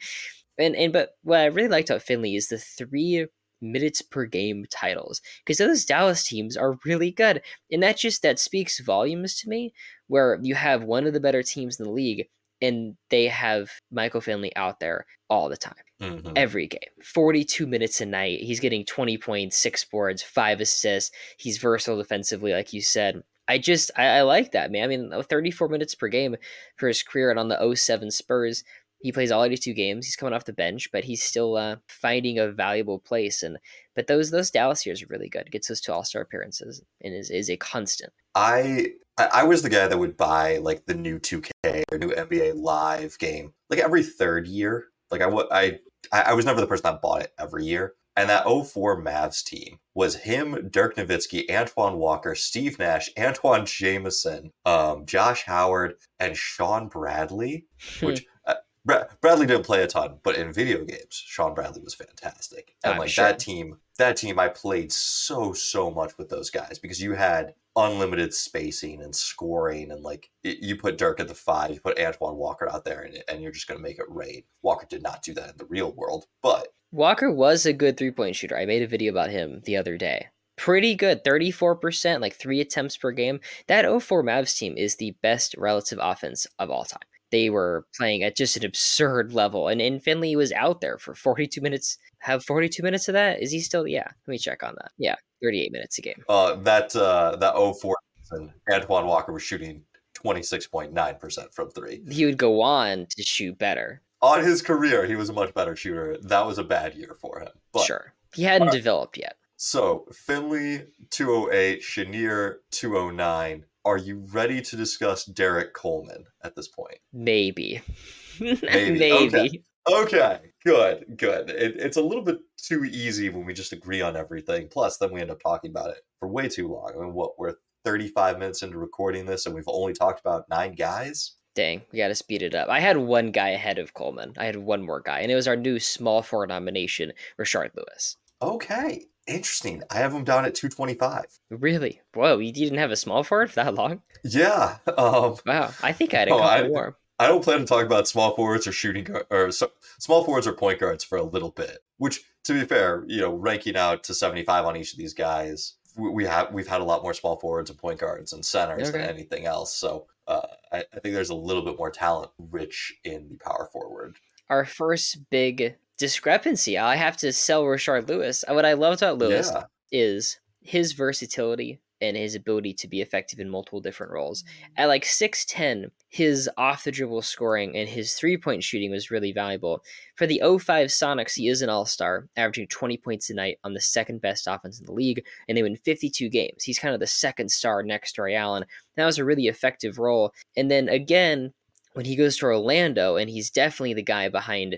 [0.59, 3.27] And, and but what I really liked about Finley is the three
[3.61, 8.39] minutes per game titles because those Dallas teams are really good, and that just that
[8.39, 9.73] speaks volumes to me.
[10.07, 12.27] Where you have one of the better teams in the league
[12.61, 15.75] and they have Michael Finley out there all the time.
[16.01, 16.33] Mm-hmm.
[16.35, 18.41] Every game, 42 minutes a night.
[18.41, 21.11] He's getting 20 points, six boards, five assists.
[21.37, 23.23] He's versatile defensively, like you said.
[23.47, 24.83] I just, I, I like that, man.
[24.83, 26.35] I mean, 34 minutes per game
[26.75, 28.63] for his career and on the 07 Spurs.
[28.99, 30.05] He plays all 82 games.
[30.05, 33.43] He's coming off the bench, but he's still uh, finding a valuable place.
[33.43, 33.57] And
[33.95, 35.51] but those those Dallas years are really good.
[35.51, 38.11] Gets those two All Star appearances and is is a constant.
[38.37, 42.53] I I was the guy that would buy like the new 2K or new NBA
[42.55, 44.85] Live game like every third year.
[45.09, 45.79] Like I would I
[46.11, 47.95] I was never the person that bought it every year.
[48.15, 54.51] And that 04 Mavs team was him, Dirk Nowitzki, Antoine Walker, Steve Nash, Antoine Jamison,
[54.65, 57.67] um, Josh Howard, and Shawn Bradley,
[58.01, 61.93] which uh, Bra- Bradley didn't play a ton, but in video games, Shawn Bradley was
[61.93, 62.73] fantastic.
[62.83, 63.25] And I'm like sure.
[63.25, 67.53] that team, that team, I played so so much with those guys because you had
[67.77, 71.99] unlimited spacing and scoring, and like y- you put Dirk at the five, you put
[71.99, 74.43] Antoine Walker out there, and, and you're just going to make it rain.
[74.63, 78.11] Walker did not do that in the real world, but Walker was a good three
[78.11, 78.57] point shooter.
[78.57, 80.27] I made a video about him the other day.
[80.57, 83.39] Pretty good, 34%, like three attempts per game.
[83.67, 86.99] That 04 Mavs team is the best relative offense of all time.
[87.31, 91.13] They were playing at just an absurd level, and, and Finley was out there for
[91.13, 91.97] 42 minutes.
[92.19, 93.41] Have 42 minutes of that?
[93.41, 93.87] Is he still?
[93.87, 94.91] Yeah, let me check on that.
[94.97, 96.23] Yeah, 38 minutes a game.
[96.29, 101.53] uh, that uh, that 04 season, Antoine Walker was shooting twenty six point nine percent
[101.53, 102.01] from three.
[102.09, 104.01] He would go on to shoot better.
[104.21, 106.17] On his career, he was a much better shooter.
[106.23, 107.49] That was a bad year for him.
[107.71, 108.13] But sure.
[108.33, 109.35] He hadn't developed yet.
[109.57, 113.65] So Finley 208, Chenier 209.
[113.87, 116.97] Are you ready to discuss Derrick Coleman at this point?
[117.13, 117.81] Maybe.
[118.41, 119.63] Maybe, Maybe.
[119.89, 121.49] Okay, good, good.
[121.49, 124.67] It, it's a little bit too easy when we just agree on everything.
[124.69, 126.91] Plus, then we end up talking about it for way too long.
[126.97, 127.53] I mean, what we're
[127.85, 131.35] 35 minutes into recording this, and we've only talked about nine guys.
[131.55, 132.67] Dang, we got to speed it up.
[132.67, 134.33] I had one guy ahead of Coleman.
[134.37, 138.17] I had one more guy, and it was our new small four nomination, Rashard Lewis.
[138.41, 139.83] Okay, interesting.
[139.91, 141.25] I have him down at 225.
[141.49, 142.01] Really?
[142.13, 144.01] Whoa, you didn't have a small forward for that long?
[144.23, 144.77] Yeah.
[144.97, 146.97] Um, Wow, I think I had a Oh, couple I- more.
[147.19, 150.45] I don't plan to talk about small forwards or shooting guard, or so, small forwards
[150.45, 151.79] or point guards for a little bit.
[151.97, 155.15] Which, to be fair, you know, ranking out to seventy five on each of these
[155.15, 158.45] guys, we, we have we've had a lot more small forwards and point guards and
[158.45, 159.73] centers than anything else.
[159.75, 163.67] So uh, I, I think there's a little bit more talent rich in the power
[163.73, 164.17] forward.
[164.51, 166.77] Our first big discrepancy.
[166.77, 168.43] I have to sell Richard Lewis.
[168.47, 173.39] What I loved about Lewis Yeah, is his versatility and his ability to be effective
[173.39, 174.43] in multiple different roles.
[174.43, 174.73] Mm-hmm.
[174.77, 179.31] At like 6'10, his off the dribble scoring and his three point shooting was really
[179.31, 179.81] valuable.
[180.15, 183.73] For the 05 Sonics, he is an all star, averaging 20 points a night on
[183.73, 186.63] the second best offense in the league, and they win 52 games.
[186.63, 188.65] He's kind of the second star next to Ray Allen.
[188.95, 190.33] That was a really effective role.
[190.55, 191.53] And then again,
[191.93, 194.77] when he goes to Orlando, and he's definitely the guy behind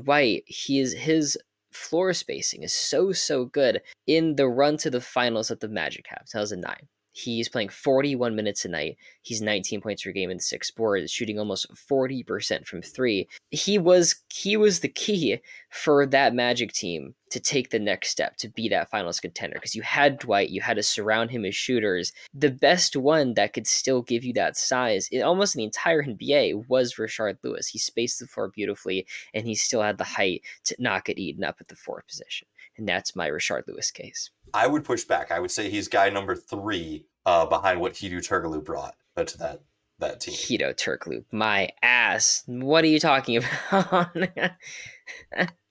[0.00, 1.38] Dwight, he is his
[1.72, 6.06] floor spacing is so so good in the run to the finals that the Magic
[6.08, 6.74] have 2009.
[7.16, 8.98] He's playing 41 minutes a night.
[9.22, 13.26] He's 19 points per game and six boards, shooting almost 40% from three.
[13.50, 18.36] He was he was the key for that Magic team to take the next step
[18.36, 21.56] to be that finals contender because you had Dwight, you had to surround him as
[21.56, 22.12] shooters.
[22.34, 26.68] The best one that could still give you that size, in almost the entire NBA,
[26.68, 27.68] was Rashard Lewis.
[27.68, 31.44] He spaced the floor beautifully, and he still had the height to not get eaten
[31.44, 32.46] up at the fourth position.
[32.76, 34.30] And that's my Rashard Lewis case.
[34.52, 35.30] I would push back.
[35.32, 39.38] I would say he's guy number three uh, behind what Hedo Turkoglu brought uh, to
[39.38, 39.60] that
[39.98, 40.34] that team.
[40.34, 42.42] Keto Turkloop, my ass.
[42.46, 43.38] What are you talking
[43.72, 44.14] about?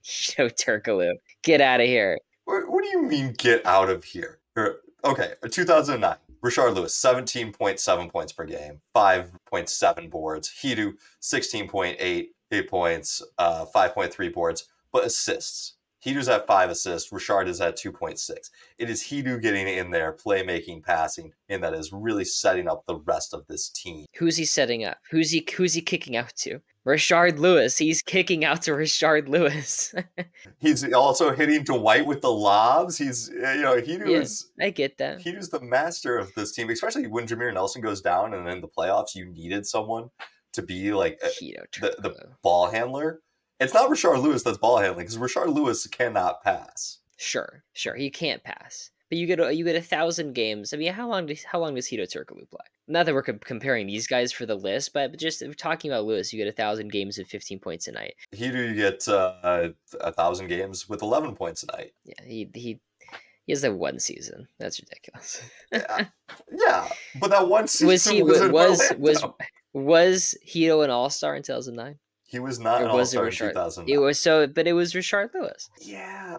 [0.04, 2.20] Keto Turkaloop, get out of here.
[2.46, 4.40] What, what do you mean get out of here?
[5.04, 6.16] Okay, 2009.
[6.44, 10.54] Rashard Lewis, 17.7 points per game, 5.7 boards.
[10.62, 15.74] Hedo, 16.8, 8 points, uh, 5.3 boards, but assists.
[16.06, 18.32] Hedo's at 5 assists, Rashard is at 2.6.
[18.78, 23.00] It is Hedo getting in there, playmaking, passing, and that is really setting up the
[23.00, 24.06] rest of this team.
[24.18, 24.98] Who's he setting up?
[25.12, 26.60] Who's he who's he kicking out to?
[26.86, 27.78] Rashard Lewis.
[27.80, 29.96] He's kicking out to Rashard Lewis.
[30.60, 32.96] He's also hitting Dwight with the lobs.
[33.00, 34.20] He's, uh, you know, Hedo Yeah.
[34.20, 35.22] is I get that.
[35.22, 38.62] he was the master of this team, especially when Jameer Nelson goes down and in
[38.62, 40.10] the playoffs, you needed someone
[40.54, 43.22] to be like a Keto the- the- ball handler.
[43.60, 47.00] It's not Rashard Lewis that's ball handling because Rashard Lewis cannot pass.
[47.18, 47.96] Sure, sure.
[47.96, 48.92] He can't pass.
[49.10, 50.74] But you get a, you get a thousand games.
[50.74, 52.66] I mean, how long does how long does Hedo Turkoglu play?
[52.88, 56.44] Not that we're comparing these guys for the list, but just talking about Lewis, you
[56.44, 58.16] get a thousand games of fifteen points a night.
[58.32, 59.70] He do get uh,
[60.02, 61.94] a thousand games with eleven points a night.
[62.04, 62.80] Yeah, he he
[63.46, 64.48] he has that one season.
[64.58, 65.42] That's ridiculous.
[65.72, 66.08] Yeah,
[66.52, 66.90] yeah,
[67.20, 69.24] but that one season was he was was was
[69.74, 72.00] was Hedo an All Star in two thousand nine?
[72.26, 73.90] He was not or an was it all-star in two thousand.
[73.90, 75.70] It was so, but it was Rashard Lewis.
[75.80, 76.38] Yeah,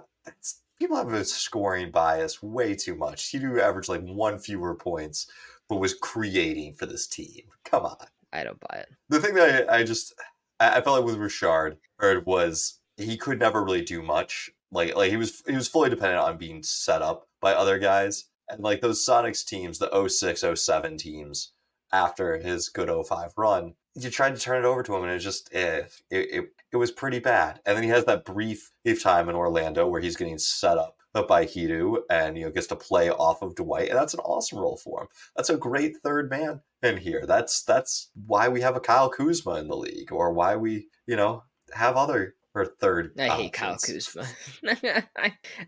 [0.79, 3.29] people have a scoring bias way too much.
[3.29, 5.27] He do average like one fewer points,
[5.69, 7.43] but was creating for this team.
[7.65, 7.97] Come on.
[8.33, 8.89] I don't buy it.
[9.09, 10.13] the thing that I, I just
[10.61, 14.51] I, felt like with Richard or was he could never really do much.
[14.73, 18.25] Like like he was he was fully dependent on being set up by other guys.
[18.49, 21.53] And like those Sonics teams, the 06, 07 teams,
[21.93, 25.19] after his good 05 run, you tried to turn it over to him and it
[25.19, 27.61] just eh, it, it it was pretty bad.
[27.65, 30.97] And then he has that brief brief time in Orlando where he's getting set up
[31.29, 34.59] by Hedo and you know gets to play off of Dwight, and that's an awesome
[34.59, 35.09] role for him.
[35.35, 37.25] That's a great third man in here.
[37.27, 41.17] That's that's why we have a Kyle Kuzma in the league, or why we you
[41.17, 43.13] know have other or third.
[43.19, 44.27] I hate Kyle Kuzma.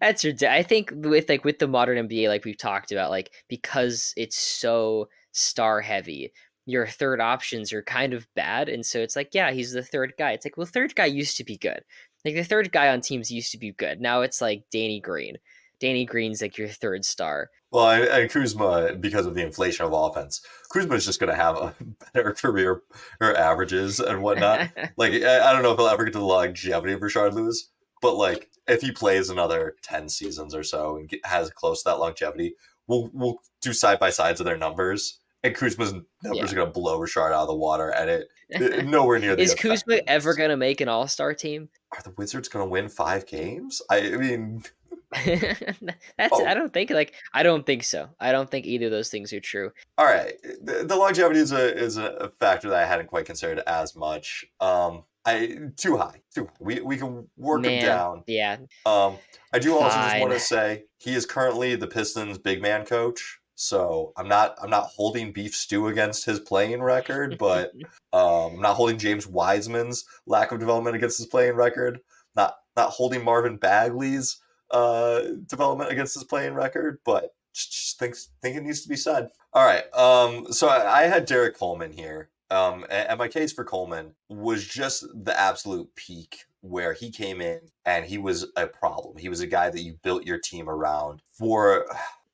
[0.01, 0.43] that's ridiculous.
[0.43, 4.39] I think with like with the modern NBA, like we've talked about, like because it's
[4.39, 6.33] so star heavy,
[6.69, 10.13] your third options are kind of bad, and so it's like, yeah, he's the third
[10.19, 10.33] guy.
[10.33, 11.83] It's like, well, third guy used to be good.
[12.25, 14.01] Like the third guy on teams used to be good.
[14.01, 15.39] Now it's like Danny Green.
[15.81, 17.51] Danny Green's like your third star.
[17.71, 21.37] Well, and, and Kuzma, because of the inflation of offense, Kuzma is just going to
[21.37, 21.75] have a
[22.13, 22.83] better career
[23.21, 24.69] or averages and whatnot.
[24.99, 27.71] like, I, I, don't know if he'll ever get to the longevity of Richard Lewis,
[28.03, 31.91] but like, if he plays another 10 seasons or so and get, has close to
[31.91, 32.55] that longevity,
[32.87, 35.21] we'll, we'll do side by sides of their numbers.
[35.49, 36.45] And Kuzma's numbers yeah.
[36.45, 39.37] are going to blow Rashard out of the water, and it, it nowhere near.
[39.37, 41.69] the is Kuzma ever going to make an All Star team?
[41.93, 43.83] Are the Wizards going to win five games?
[43.91, 44.63] I, I mean,
[45.25, 46.45] That's oh.
[46.45, 48.11] I don't think like I don't think so.
[48.21, 49.71] I don't think either of those things are true.
[49.97, 53.61] All right, the, the longevity is a is a factor that I hadn't quite considered
[53.67, 54.45] as much.
[54.61, 56.53] Um, I too high, too high.
[56.61, 58.25] We we can work man, him down.
[58.27, 58.59] Yeah.
[58.85, 59.17] Um,
[59.53, 59.83] I do Fine.
[59.83, 63.38] also just want to say he is currently the Pistons' big man coach.
[63.61, 67.73] So I'm not I'm not holding beef stew against his playing record, but
[68.13, 71.99] um, I'm not holding James Wiseman's lack of development against his playing record.
[72.37, 74.41] Not not holding Marvin Bagley's
[74.71, 79.31] uh, development against his playing record, but just, think, think it needs to be said.
[79.53, 79.93] All right.
[79.93, 82.31] Um, so I, I had Derrick Coleman here.
[82.51, 87.41] Um, and, and my case for Coleman was just the absolute peak where he came
[87.41, 89.17] in and he was a problem.
[89.19, 91.87] He was a guy that you built your team around for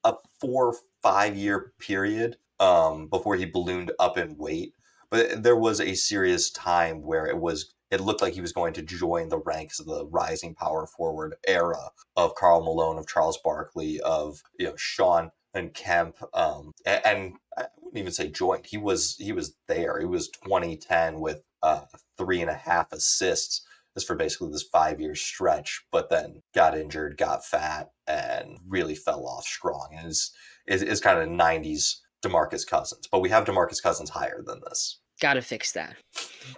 [0.04, 4.74] a four, five year period um, before he ballooned up in weight.
[5.10, 8.72] But there was a serious time where it was it looked like he was going
[8.74, 13.38] to join the ranks of the rising power forward era of Karl Malone, of Charles
[13.44, 18.66] Barkley, of you know Shawn and Kemp, um, and, and, I wouldn't even say joined.
[18.66, 20.00] He was he was there.
[20.00, 21.82] He was 2010 with uh,
[22.18, 23.64] three and a half assists.
[23.94, 28.96] This for basically this five year stretch, but then got injured, got fat, and really
[28.96, 29.94] fell off strong.
[29.96, 30.32] And is
[30.66, 34.98] is, is kind of 90s Demarcus Cousins, but we have Demarcus Cousins higher than this.
[35.20, 35.96] Gotta fix that.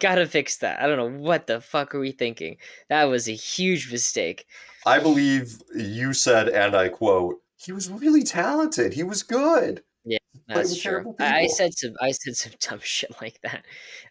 [0.01, 0.81] Gotta fix that.
[0.81, 2.57] I don't know what the fuck are we thinking.
[2.89, 4.47] That was a huge mistake.
[4.87, 8.95] I believe you said, and I quote, "He was really talented.
[8.95, 11.15] He was good." Yeah, that's true.
[11.19, 11.95] I said some.
[12.01, 13.65] I said some dumb shit like that.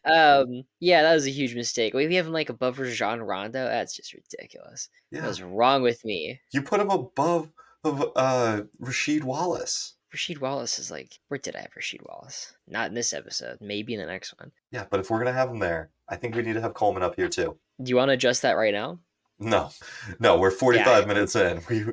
[0.06, 1.94] Um, yeah, that was a huge mistake.
[1.96, 3.66] We have him like above Rajon Rondo.
[3.66, 4.90] That's just ridiculous.
[5.12, 5.26] Yeah.
[5.26, 6.40] What's wrong with me?
[6.52, 7.50] You put him above
[7.86, 9.96] of uh, Rasheed Wallace.
[10.14, 12.54] Rasheed Wallace is like, where did I have Rasheed Wallace?
[12.68, 13.58] Not in this episode.
[13.60, 14.52] Maybe in the next one.
[14.72, 17.04] Yeah, but if we're gonna have him there, I think we need to have Coleman
[17.04, 17.58] up here too.
[17.82, 19.00] Do you want to adjust that right now?
[19.40, 19.72] No,
[20.20, 21.08] no, we're forty-five yeah.
[21.08, 21.62] minutes in.
[21.70, 21.86] We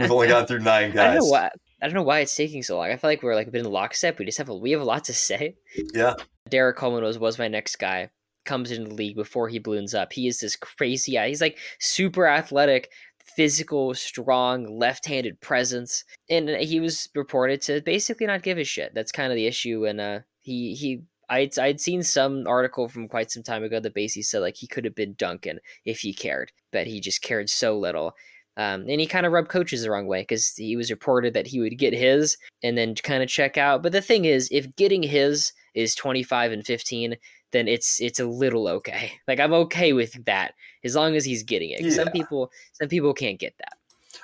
[0.00, 0.98] we've only gone through nine guys.
[0.98, 1.50] I don't know why.
[1.82, 2.90] I don't know why it's taking so long.
[2.90, 4.18] I feel like we're like a bit in lockstep.
[4.18, 5.56] We just have a we have a lot to say.
[5.94, 6.14] Yeah.
[6.48, 8.10] Derrick Coleman was was my next guy.
[8.44, 10.12] Comes into the league before he balloons up.
[10.12, 11.28] He is this crazy guy.
[11.28, 12.90] He's like super athletic,
[13.36, 18.94] physical, strong, left-handed presence, and he was reported to basically not give a shit.
[18.94, 19.86] That's kind of the issue.
[19.86, 23.94] And uh, he he, I'd I'd seen some article from quite some time ago that
[23.94, 27.48] basically said like he could have been Duncan if he cared, but he just cared
[27.50, 28.14] so little.
[28.56, 31.46] Um, and he kind of rubbed coaches the wrong way because he was reported that
[31.46, 33.82] he would get his and then kind of check out.
[33.82, 37.16] But the thing is, if getting his is 25 and 15,
[37.52, 39.12] then it's it's a little okay.
[39.28, 40.54] Like I'm okay with that
[40.84, 41.80] as long as he's getting it.
[41.80, 41.90] Yeah.
[41.90, 43.74] Some people some people can't get that.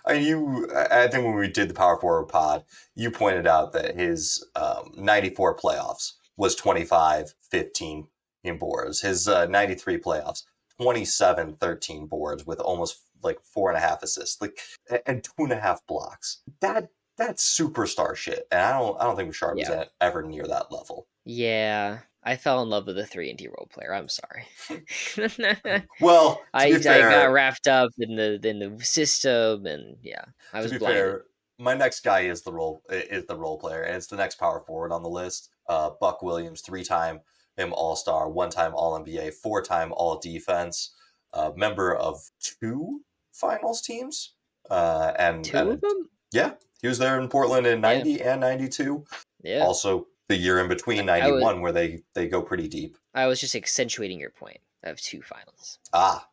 [0.04, 3.72] I mean, you, I think when we did the Power Forward pod, you pointed out
[3.72, 8.06] that his um, 94 playoffs was 25 15
[8.44, 9.00] in boards.
[9.00, 10.44] His uh, 93 playoffs,
[10.80, 14.58] 27 13 boards with almost like four and a half assists, like
[15.06, 16.42] and two and a half blocks.
[16.60, 19.70] That that's superstar shit, and I don't I don't think Sharp yeah.
[19.70, 21.06] was ever near that level.
[21.28, 23.92] Yeah, I fell in love with a three and D role player.
[23.92, 24.46] I'm sorry.
[26.00, 30.70] well, I, I got wrapped up in the in the system, and yeah, I was
[30.70, 31.00] to be blinded.
[31.00, 31.24] fair.
[31.58, 34.60] My next guy is the role is the role player, and it's the next power
[34.60, 35.50] forward on the list.
[35.68, 37.20] Uh, Buck Williams, three time
[37.56, 40.94] him All Star, one time All NBA, four time All Defense,
[41.34, 43.02] uh, member of two
[43.32, 44.34] Finals teams,
[44.70, 46.08] uh, and two and, of them.
[46.32, 48.32] Yeah, he was there in Portland in ninety yeah.
[48.32, 49.04] and ninety two.
[49.42, 49.60] Yeah.
[49.60, 52.96] Also the year in between 91 was, where they they go pretty deep.
[53.14, 55.78] I was just accentuating your point of two finals.
[55.92, 56.28] Ah.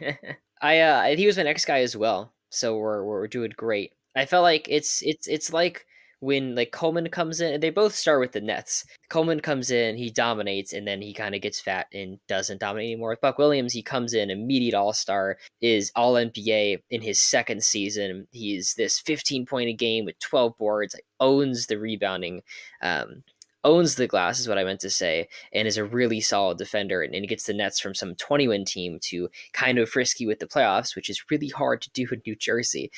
[0.62, 3.92] I uh he was my next guy as well so we're we're doing great.
[4.16, 5.86] I felt like it's it's it's like
[6.20, 8.84] when like Coleman comes in, they both start with the Nets.
[9.08, 12.90] Coleman comes in, he dominates, and then he kind of gets fat and doesn't dominate
[12.90, 13.10] anymore.
[13.10, 17.62] With Buck Williams, he comes in, immediate All Star, is All NBA in his second
[17.62, 18.26] season.
[18.32, 22.42] He's this 15 point a game with 12 boards, like, owns the rebounding.
[22.82, 23.22] Um,
[23.64, 27.02] owns the glass is what I meant to say, and is a really solid defender,
[27.02, 30.38] and, and gets the Nets from some 20 win team to kind of frisky with
[30.38, 32.92] the playoffs, which is really hard to do in New Jersey.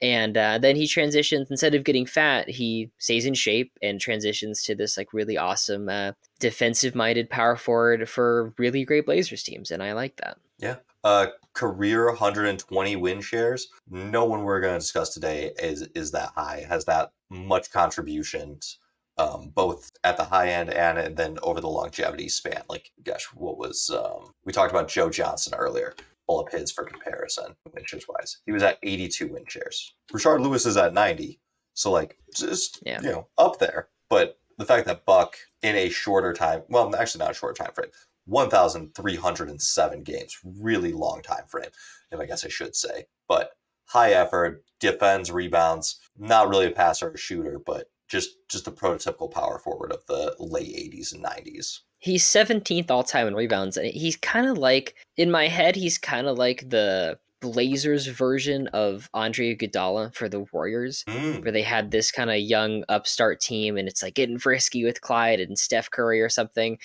[0.00, 4.62] And uh, then he transitions instead of getting fat, he stays in shape and transitions
[4.64, 9.70] to this like really awesome uh, defensive minded power forward for really great Blazers teams,
[9.70, 10.38] and I like that.
[10.58, 10.76] Yeah.
[11.04, 13.68] Uh, career 120 win shares.
[13.90, 16.64] No one we're going to discuss today is is that high.
[16.68, 18.78] Has that much contributions,
[19.16, 22.62] um, both at the high end and then over the longevity span.
[22.68, 25.94] Like, gosh, what was um, we talked about Joe Johnson earlier?
[26.28, 28.38] Pull up his for comparison, win shares wise.
[28.46, 29.94] He was at 82 win shares.
[30.12, 31.40] Rashard Lewis is at 90.
[31.74, 33.00] So like just yeah.
[33.00, 33.88] you know, up there.
[34.10, 37.72] But the fact that Buck in a shorter time, well, actually not a short time
[37.74, 37.90] frame,
[38.26, 41.70] 1,307 games, really long time frame,
[42.12, 43.06] if I guess I should say.
[43.28, 43.52] But
[43.86, 49.30] high effort, defends, rebounds, not really a passer or shooter, but just just the prototypical
[49.30, 51.80] power forward of the late 80s and 90s.
[51.98, 53.76] He's 17th all time in rebounds.
[53.76, 58.66] And he's kind of like, in my head, he's kind of like the Blazers version
[58.68, 61.42] of Andre Iguodala for the Warriors, mm.
[61.42, 65.00] where they had this kind of young upstart team and it's like getting frisky with
[65.00, 66.78] Clyde and Steph Curry or something.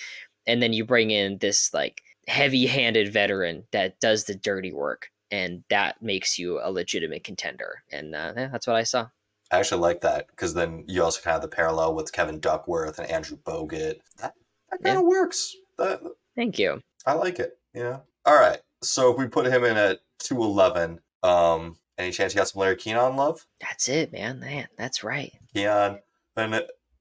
[0.46, 5.10] And then you bring in this like heavy handed veteran that does the dirty work.
[5.30, 7.82] And that makes you a legitimate contender.
[7.90, 9.08] And uh, yeah, that's what I saw.
[9.50, 12.40] I actually like that because then you also kind of have the parallel with Kevin
[12.40, 13.98] Duckworth and Andrew Bogut.
[14.20, 14.34] That
[14.82, 15.08] that kind of yeah.
[15.08, 15.54] works.
[15.78, 16.00] That,
[16.36, 16.80] Thank you.
[17.06, 17.58] I like it.
[17.74, 17.98] Yeah.
[18.24, 18.58] All right.
[18.82, 22.60] So if we put him in at two eleven, um, any chance you got some
[22.60, 23.46] Larry Kenon love?
[23.60, 24.40] That's it, man.
[24.40, 25.32] Man, that's right.
[25.54, 26.00] Kenon,
[26.36, 26.54] then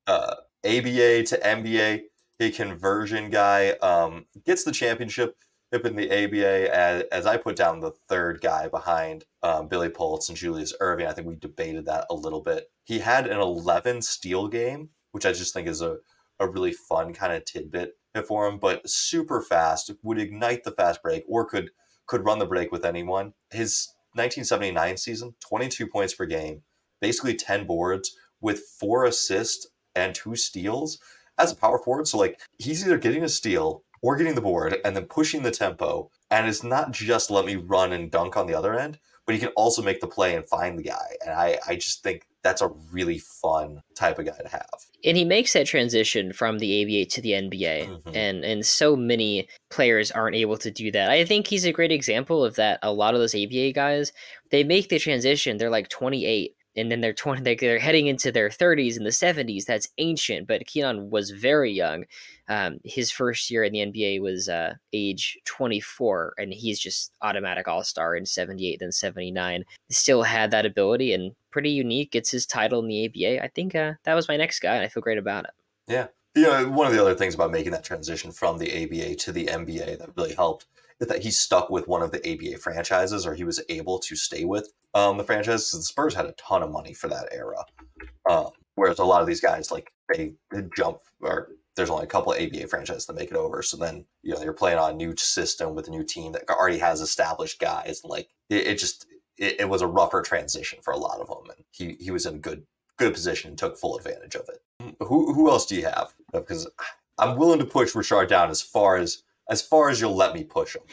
[0.07, 2.01] uh, ABA to NBA,
[2.39, 5.35] a conversion guy, um, gets the championship
[5.73, 9.89] up in the ABA as, as I put down the third guy behind um, Billy
[9.89, 11.07] Paultz and Julius Erving.
[11.07, 12.69] I think we debated that a little bit.
[12.83, 15.97] He had an 11 steal game, which I just think is a
[16.39, 17.93] a really fun kind of tidbit
[18.27, 21.71] for him, but super fast, would ignite the fast break or could
[22.05, 23.33] could run the break with anyone.
[23.49, 26.61] His 1979 season, 22 points per game,
[27.01, 30.99] basically 10 boards with four assists and two steals
[31.37, 32.07] as a power forward.
[32.07, 35.51] So like he's either getting a steal or getting the board and then pushing the
[35.51, 36.11] tempo.
[36.29, 39.39] And it's not just let me run and dunk on the other end, but he
[39.39, 41.15] can also make the play and find the guy.
[41.25, 44.69] And I, I just think that's a really fun type of guy to have.
[45.05, 48.15] And he makes that transition from the ABA to the NBA, mm-hmm.
[48.15, 51.09] and and so many players aren't able to do that.
[51.09, 52.79] I think he's a great example of that.
[52.83, 54.11] A lot of those ABA guys,
[54.51, 55.57] they make the transition.
[55.57, 59.65] They're like 28 and then they're 20 they're heading into their 30s and the 70s
[59.65, 62.05] that's ancient but kenon was very young.
[62.49, 67.67] Um, his first year in the nba was uh, age 24 and he's just automatic
[67.67, 72.79] all-star in 78 then 79 still had that ability and pretty unique gets his title
[72.81, 75.17] in the aba i think uh, that was my next guy and i feel great
[75.17, 75.51] about it.
[75.87, 76.07] Yeah.
[76.35, 79.31] You know one of the other things about making that transition from the aba to
[79.31, 80.65] the nba that really helped
[80.99, 84.45] that he stuck with one of the ABA franchises, or he was able to stay
[84.45, 85.69] with um, the franchise.
[85.71, 87.63] the Spurs had a ton of money for that era,
[88.29, 90.33] um, whereas a lot of these guys like they,
[90.75, 93.61] jump or there's only a couple of ABA franchises that make it over.
[93.63, 96.49] So then you know you're playing on a new system with a new team that
[96.49, 98.01] already has established guys.
[98.03, 101.49] Like it, it just it, it, was a rougher transition for a lot of them,
[101.49, 102.65] and he he was in a good
[102.97, 104.95] good position and took full advantage of it.
[104.99, 106.13] Who who else do you have?
[106.31, 106.67] Because
[107.17, 110.43] I'm willing to push Richard down as far as as far as you'll let me
[110.43, 110.83] push him.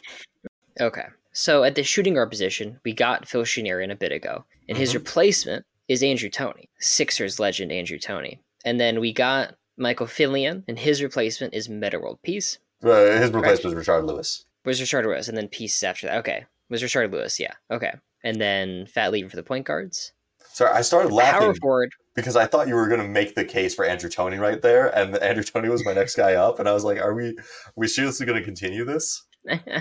[0.80, 1.06] Okay.
[1.32, 4.80] So at the shooting guard position, we got Phil Chenierian a bit ago, and mm-hmm.
[4.80, 8.40] his replacement is Andrew Toney, Sixers legend Andrew Toney.
[8.64, 12.58] And then we got Michael Finley, and his replacement is Metta World Peace.
[12.82, 14.44] Uh, his replacement was Richard Lewis.
[14.64, 16.18] Was Rashard Lewis, and then Peace after that.
[16.18, 16.44] Okay.
[16.68, 17.54] Was Rashard Lewis, yeah.
[17.70, 17.92] Okay.
[18.22, 20.12] And then Fat Lever for the point guards.
[20.52, 21.40] Sorry, I started laughing.
[21.40, 24.38] Power forward because I thought you were going to make the case for Andrew Toney
[24.38, 27.14] right there, and Andrew Toney was my next guy up, and I was like, "Are
[27.14, 29.80] we, are we seriously going to continue this?" uh,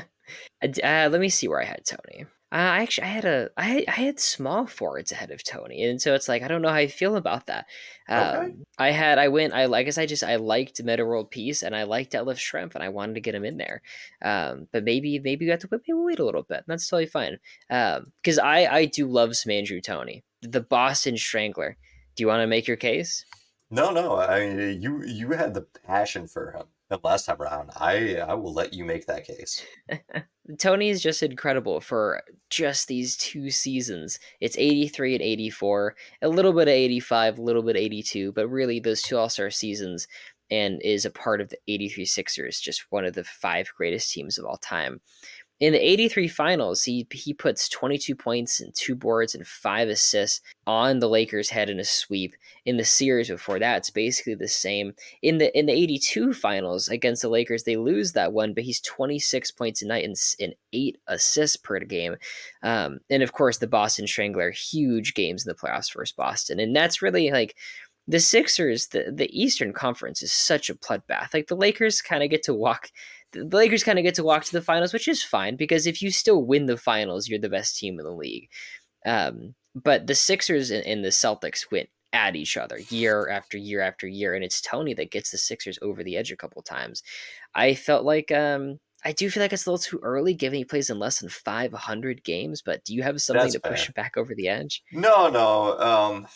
[0.64, 2.26] let me see where I had Toney.
[2.52, 6.02] Uh, I actually I had a I I had small forwards ahead of Toney, and
[6.02, 7.68] so it's like I don't know how I feel about that.
[8.08, 8.54] Um, okay.
[8.80, 11.76] I had I went I, I guess I just I liked Metta World Peace and
[11.76, 13.84] I liked Detlef Schrempf and I wanted to get him in there,
[14.24, 16.64] um, but maybe maybe we have to maybe wait a little bit.
[16.66, 17.38] That's totally fine.
[17.68, 21.78] Because um, I I do love some Andrew Toney, the Boston Strangler.
[22.20, 23.24] Do you want to make your case?
[23.72, 24.18] No, no.
[24.18, 26.64] I mean, you you had the passion for him.
[26.90, 27.70] than last time around.
[27.78, 29.66] I I will let you make that case.
[30.60, 34.20] Toney is just incredible for just these two seasons.
[34.42, 38.50] It's 83 and 84, a little bit of 85, a little bit of 82, but
[38.50, 40.06] really those two All Star seasons
[40.52, 44.38] and is a part of the 83 Sixers, just one of the five greatest teams
[44.38, 45.00] of all time.
[45.60, 50.40] In the 83 finals, he he puts 22 points and two boards and five assists
[50.66, 52.34] on the Lakers head in a sweep.
[52.66, 54.94] In the series before that, it's basically the same.
[55.22, 58.80] In the in the 82 finals against the Lakers, they lose that one, but he's
[58.80, 62.16] 26 points a night and, and eight assists per game.
[62.64, 66.62] Um, and of course, the Boston Strangler, huge games in the playoffs versus Boston.
[66.62, 67.56] And that's really like
[68.10, 71.32] the Sixers, the, the Eastern Conference is such a bloodbath.
[71.32, 72.90] Like the Lakers kind of get to walk
[73.32, 76.02] the Lakers kind of get to walk to the finals, which is fine because if
[76.02, 78.50] you still win the finals, you're the best team in the league.
[79.06, 83.82] Um, but the Sixers and, and the Celtics went at each other year after year
[83.82, 87.04] after year, and it's Toney that gets the Sixers over the edge a couple times.
[87.54, 90.66] I felt like um, I do feel like it's a little too early, given he
[90.66, 92.62] plays in less than 500 games.
[92.62, 94.84] But do you have something That's to push him back over the edge?
[94.92, 95.80] No, no.
[95.80, 96.28] Um,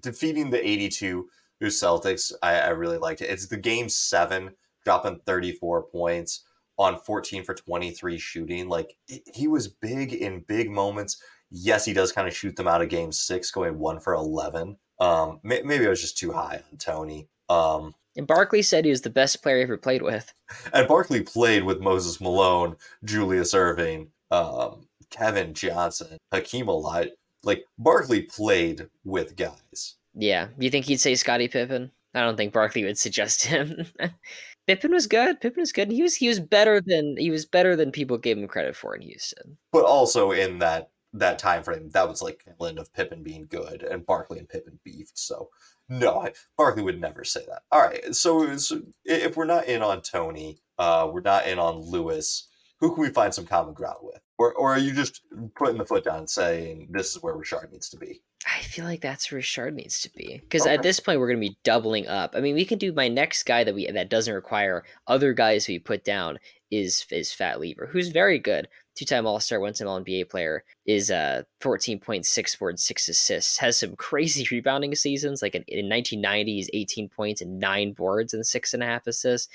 [0.00, 1.28] defeating the 82
[1.62, 3.30] Celtics, I, I really liked it.
[3.30, 4.50] It's the game seven
[4.88, 6.44] dropping 34 points
[6.78, 8.70] on 14 for 23 shooting.
[8.70, 11.22] Like he was big in big moments.
[11.50, 14.78] Yes, he does kind of shoot them out of game six, going one for 11.
[14.98, 17.28] Um, maybe I was just too high on Toney.
[17.50, 20.32] Um, and Barkley said he was the best player he ever played with.
[20.72, 22.74] And Barkley played with Moses Malone,
[23.04, 27.10] Julius Erving, um, Kevin Johnson, Hakeem Olajuwon.
[27.42, 29.96] Like Barkley played with guys.
[30.14, 31.90] Yeah, you think he'd say Scottie Pippen?
[32.14, 33.86] I don't think Barkley would suggest him.
[34.68, 35.40] Pippen was good.
[35.40, 35.90] Pippen was good.
[35.90, 38.94] He was he was better than he was better than people gave him credit for
[38.94, 39.56] in Houston.
[39.72, 43.82] But also in that that time frame, that was like Land of Pippen being good
[43.82, 45.18] and Barkley and Pippen beefed.
[45.18, 45.48] So
[45.88, 47.62] no, I, Barkley would never say that.
[47.72, 51.78] All right, so, so if we're not in on Toney, uh, we're not in on
[51.78, 52.48] Lewis.
[52.80, 54.20] Who can we find some common ground with?
[54.36, 55.22] Or, or are you just
[55.56, 58.22] putting the foot down and saying this is where Richard needs to be?
[58.58, 60.74] I feel like that's where Richard needs to be because okay.
[60.74, 62.34] at this point we're going to be doubling up.
[62.34, 65.68] I mean, we can do my next guy that we that doesn't require other guys
[65.68, 66.40] we put down
[66.72, 70.28] is is Fat Lever, who's very good, two time All Star, one time All NBA
[70.28, 75.40] player, is uh fourteen point six boards, six assists, has some crazy rebounding seasons.
[75.40, 79.06] Like in, in 1990, he's eighteen points and nine boards and six and a half
[79.06, 79.48] assists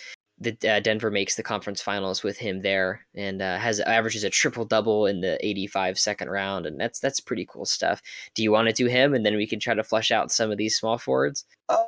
[0.43, 4.29] the uh, Denver makes the conference finals with him there, and uh, has averages a
[4.29, 8.01] triple double in the 85 second round, and that's that's pretty cool stuff.
[8.35, 10.51] Do you want to do him, and then we can try to flush out some
[10.51, 11.45] of these small forwards?
[11.69, 11.79] Um,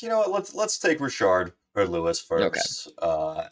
[0.00, 0.24] you know?
[0.28, 2.88] Let's let's take Richard or Lewis first.
[3.02, 3.06] Okay.
[3.06, 3.48] Uh,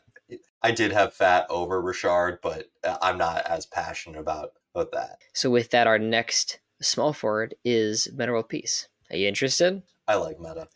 [0.62, 5.18] I did have Fat over Richard, but uh, I'm not as passionate about about that.
[5.32, 8.88] So with that, our next small forward is Metta World Peace.
[9.10, 9.82] Are you interested?
[10.08, 10.66] I like Metta.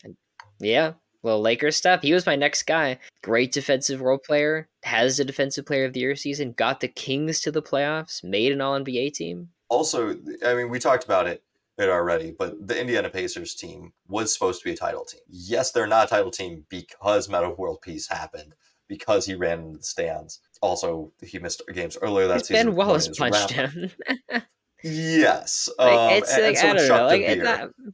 [0.59, 0.93] Yeah,
[1.23, 2.01] little Lakers stuff.
[2.01, 2.99] He was my next guy.
[3.23, 4.67] Great defensive role player.
[4.83, 6.53] Has a defensive player of the year season.
[6.53, 8.23] Got the Kings to the playoffs.
[8.23, 9.49] Made an All NBA team.
[9.69, 10.15] Also,
[10.45, 11.43] I mean, we talked about it
[11.77, 15.21] it already, but the Indiana Pacers team was supposed to be a title team.
[15.27, 18.53] Yes, they're not a title team because Metta World Peace happened
[18.87, 20.39] because he ran into the stands.
[20.61, 22.67] Also, he missed games earlier that season.
[22.67, 23.91] Ben Wallace punched him.
[24.83, 27.93] yes, like, um, it's and, like and I don't know, like that, here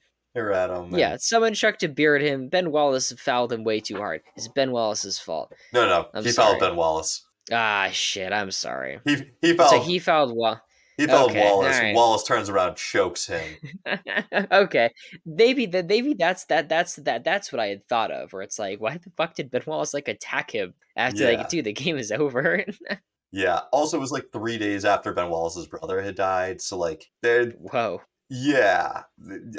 [0.52, 0.86] at him.
[0.86, 0.98] And...
[0.98, 2.50] Yeah, someone chucked a beer at him.
[2.50, 4.22] Ben Wallace fouled him way too hard.
[4.36, 5.54] It's Ben Wallace's fault.
[5.74, 6.52] No, no, I'm he sorry.
[6.52, 7.26] fouled Ben Wallace.
[7.52, 8.34] Ah, shit.
[8.34, 9.00] I'm sorry.
[9.06, 9.70] He he fouled.
[9.70, 10.36] So he fouled.
[10.36, 10.60] Wa-
[10.98, 11.80] he fouled okay, Wallace.
[11.80, 11.96] Right.
[11.96, 13.44] Wallace turns around, chokes him.
[14.52, 14.92] okay,
[15.26, 15.88] maybe that.
[15.88, 16.70] Maybe that's that.
[16.70, 17.24] That's that.
[17.24, 18.34] That's what I had thought of.
[18.34, 21.38] Where it's like, why the fuck did Ben Wallace like attack him after yeah.
[21.38, 22.66] like, dude, the game is over.
[23.32, 23.62] yeah.
[23.72, 26.62] Also, it was like three days after Ben Wallace's brother had died.
[26.62, 28.02] So like, they whoa.
[28.30, 29.04] Yeah,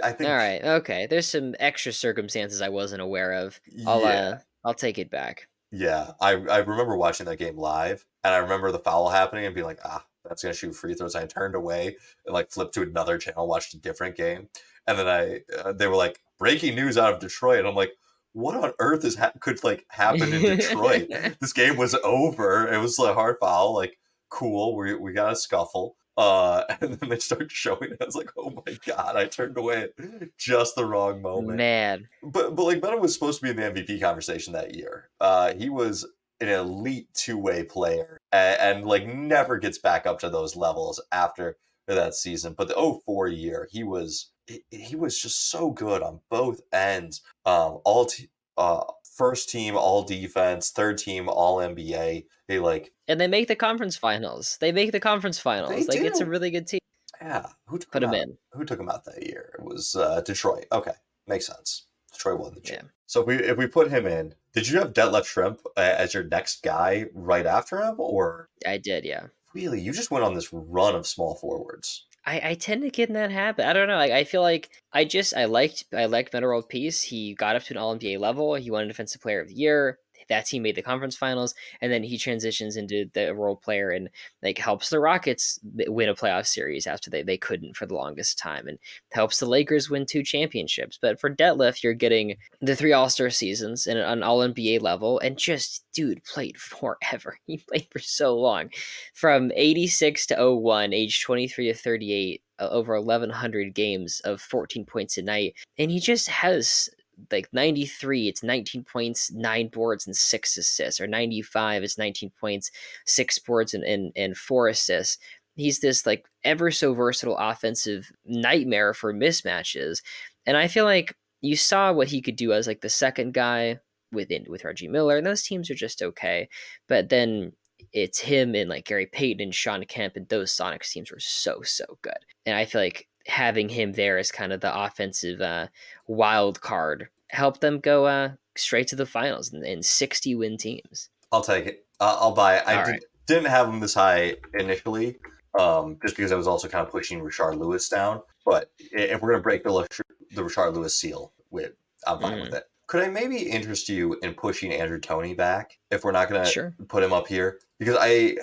[0.02, 0.28] I think.
[0.28, 0.62] All right.
[0.62, 1.06] Okay.
[1.06, 3.58] There's some extra circumstances I wasn't aware of.
[3.86, 4.08] I'll yeah.
[4.08, 5.48] uh, I'll take it back.
[5.70, 9.54] Yeah, I I remember watching that game live, and I remember the foul happening and
[9.54, 11.14] being like, ah, that's gonna shoot free throws.
[11.14, 11.96] I turned away
[12.26, 14.48] and like flipped to another channel, watched a different game,
[14.86, 17.92] and then I uh, they were like breaking news out of Detroit, and I'm like,
[18.32, 21.08] what on earth is ha- could like happen in Detroit?
[21.40, 22.72] this game was over.
[22.72, 23.74] It was a hard foul.
[23.74, 23.98] Like,
[24.30, 24.76] cool.
[24.76, 25.96] We we got a scuffle.
[26.18, 27.98] Uh, and then they start showing it.
[28.00, 31.56] I was like, oh my god, I turned away at just the wrong moment.
[31.56, 32.08] Man.
[32.22, 35.10] But but like Metta was supposed to be in the MVP conversation that year.
[35.20, 36.04] Uh, he was
[36.40, 41.00] an elite two way player and, and, like never gets back up to those levels
[41.10, 41.56] after
[41.86, 42.54] that season.
[42.56, 47.22] But the 04 year, he was he, he was just so good on both ends.
[47.46, 48.84] Um, all t- uh,
[49.18, 52.24] first team all defense, third team all NBA.
[52.46, 54.56] They like and they make the conference finals.
[54.60, 55.70] They make the conference finals.
[55.70, 56.06] They like do.
[56.06, 56.80] it's a really good team.
[57.20, 58.38] Yeah, who took put him, in?
[58.52, 59.52] Who took him out that year?
[59.58, 60.66] It was uh, Detroit.
[60.72, 60.92] Okay,
[61.26, 61.86] makes sense.
[62.12, 62.82] Detroit won the chip.
[62.82, 62.88] Yeah.
[63.06, 66.14] So if we if we put him in, did you have Detlef Schrempf uh, as
[66.14, 69.26] your next guy right after him, or I did, yeah.
[69.52, 72.06] really you just went on this run of small forwards?
[72.26, 73.66] I, I tend to get in that habit.
[73.66, 73.96] I don't know.
[73.96, 77.02] Like I feel like I just I liked I liked Metta World Peace.
[77.02, 78.54] He got up to an All NBA level.
[78.54, 79.98] He won a Defensive Player of the Year
[80.28, 84.08] that team made the conference finals, and then he transitions into the role player and
[84.42, 88.38] like helps the Rockets win a playoff series after they, they couldn't for the longest
[88.38, 88.78] time, and
[89.12, 90.98] helps the Lakers win two championships.
[91.00, 95.18] But for Detlef, you're getting the three All Star seasons and an All NBA level,
[95.20, 97.38] and just dude played forever.
[97.46, 98.70] He played for so long,
[99.14, 105.16] from '86 to 01, age 23 to 38 uh, over 1100 games of 14 points
[105.16, 106.88] a night and he just has
[107.30, 112.70] like 93 it's 19 points 9 boards and 6 assists or 95 it's 19 points
[113.06, 115.18] 6 boards and, and, and 4 assists.
[115.56, 120.02] He's this like ever so versatile offensive nightmare for mismatches
[120.46, 123.78] and i feel like you saw what he could do as like the second guy
[124.12, 126.48] within with Reggie Miller and those teams are just okay
[126.88, 127.52] but then
[127.92, 131.62] it's him and like Gary Payton and Shawn Kemp and those Sonics teams were so
[131.62, 135.68] so good and I feel like having him there as kind of the offensive uh,
[136.06, 141.10] wild card helped them go uh, straight to the finals and, and 60 win teams.
[141.30, 141.86] I'll take it.
[142.00, 142.62] Uh, I'll buy it.
[142.66, 143.04] I did, right.
[143.26, 145.18] didn't have him this high initially,
[145.58, 148.22] um, just because I was also kind of pushing Richard Lewis down.
[148.46, 149.86] But if we're gonna break the
[150.34, 151.72] the Richard Lewis seal, with
[152.06, 152.42] I'm fine Mm.
[152.44, 152.64] with it.
[152.86, 156.74] Could I maybe interest you in pushing Andrew Toney back if we're not gonna Sure.
[156.88, 157.58] put him up here?
[157.78, 158.36] Because I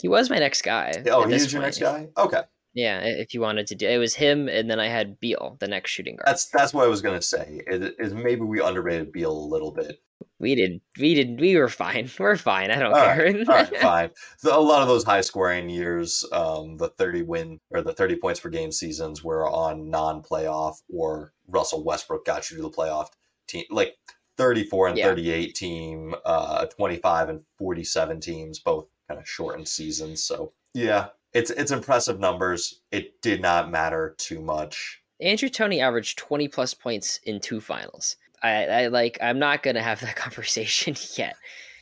[0.00, 1.02] He was my next guy.
[1.10, 2.08] oh at he this your next guy.
[2.16, 2.40] Okay,
[2.74, 5.68] Yeah, if you wanted to do it was him and then I had Beal, the
[5.68, 6.26] next shooting guard.
[6.26, 7.62] that's that's what I was gonna say.
[7.66, 10.00] Is, is maybe we underrated Beal a little bit.
[10.38, 12.08] we did we did we were fine.
[12.18, 12.70] We're fine.
[12.70, 13.26] I don't All care.
[13.48, 14.10] All right, fine.
[14.38, 18.16] So a lot of those high scoring years, um, the 30 win or the 30
[18.16, 22.70] points per game seasons were on non playoff or Russell Westbrook got you to the
[22.70, 23.08] playoff
[23.48, 23.94] team, like
[24.38, 25.06] 34 and Yeah.
[25.08, 30.24] 38 team, uh, 25 and 47 teams, both kind of shortened seasons.
[30.24, 32.80] So yeah, it's it's impressive numbers.
[32.90, 35.00] It did not matter too much.
[35.20, 38.16] Andrew Toney averaged 20 plus points in two finals.
[38.42, 41.36] I, I like I'm not gonna have that conversation yet.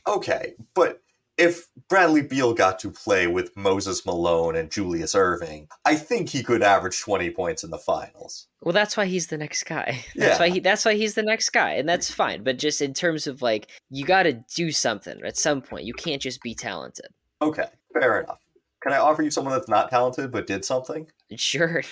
[0.07, 1.01] Okay, but
[1.37, 6.43] if Bradley Beal got to play with Moses Malone and Julius Erving, I think he
[6.43, 8.47] could average 20 points in the finals.
[8.61, 10.03] Well, that's why he's the next guy.
[10.17, 10.39] That's Yeah.
[10.39, 10.59] why he.
[10.59, 12.43] That's why he's the next guy, and that's fine.
[12.43, 15.85] But just in terms of like, you got to do something at some point.
[15.85, 17.07] You can't just be talented.
[17.41, 18.41] Okay, fair enough.
[18.81, 21.07] Can I offer you someone that's not talented but did something?
[21.35, 21.81] Sure.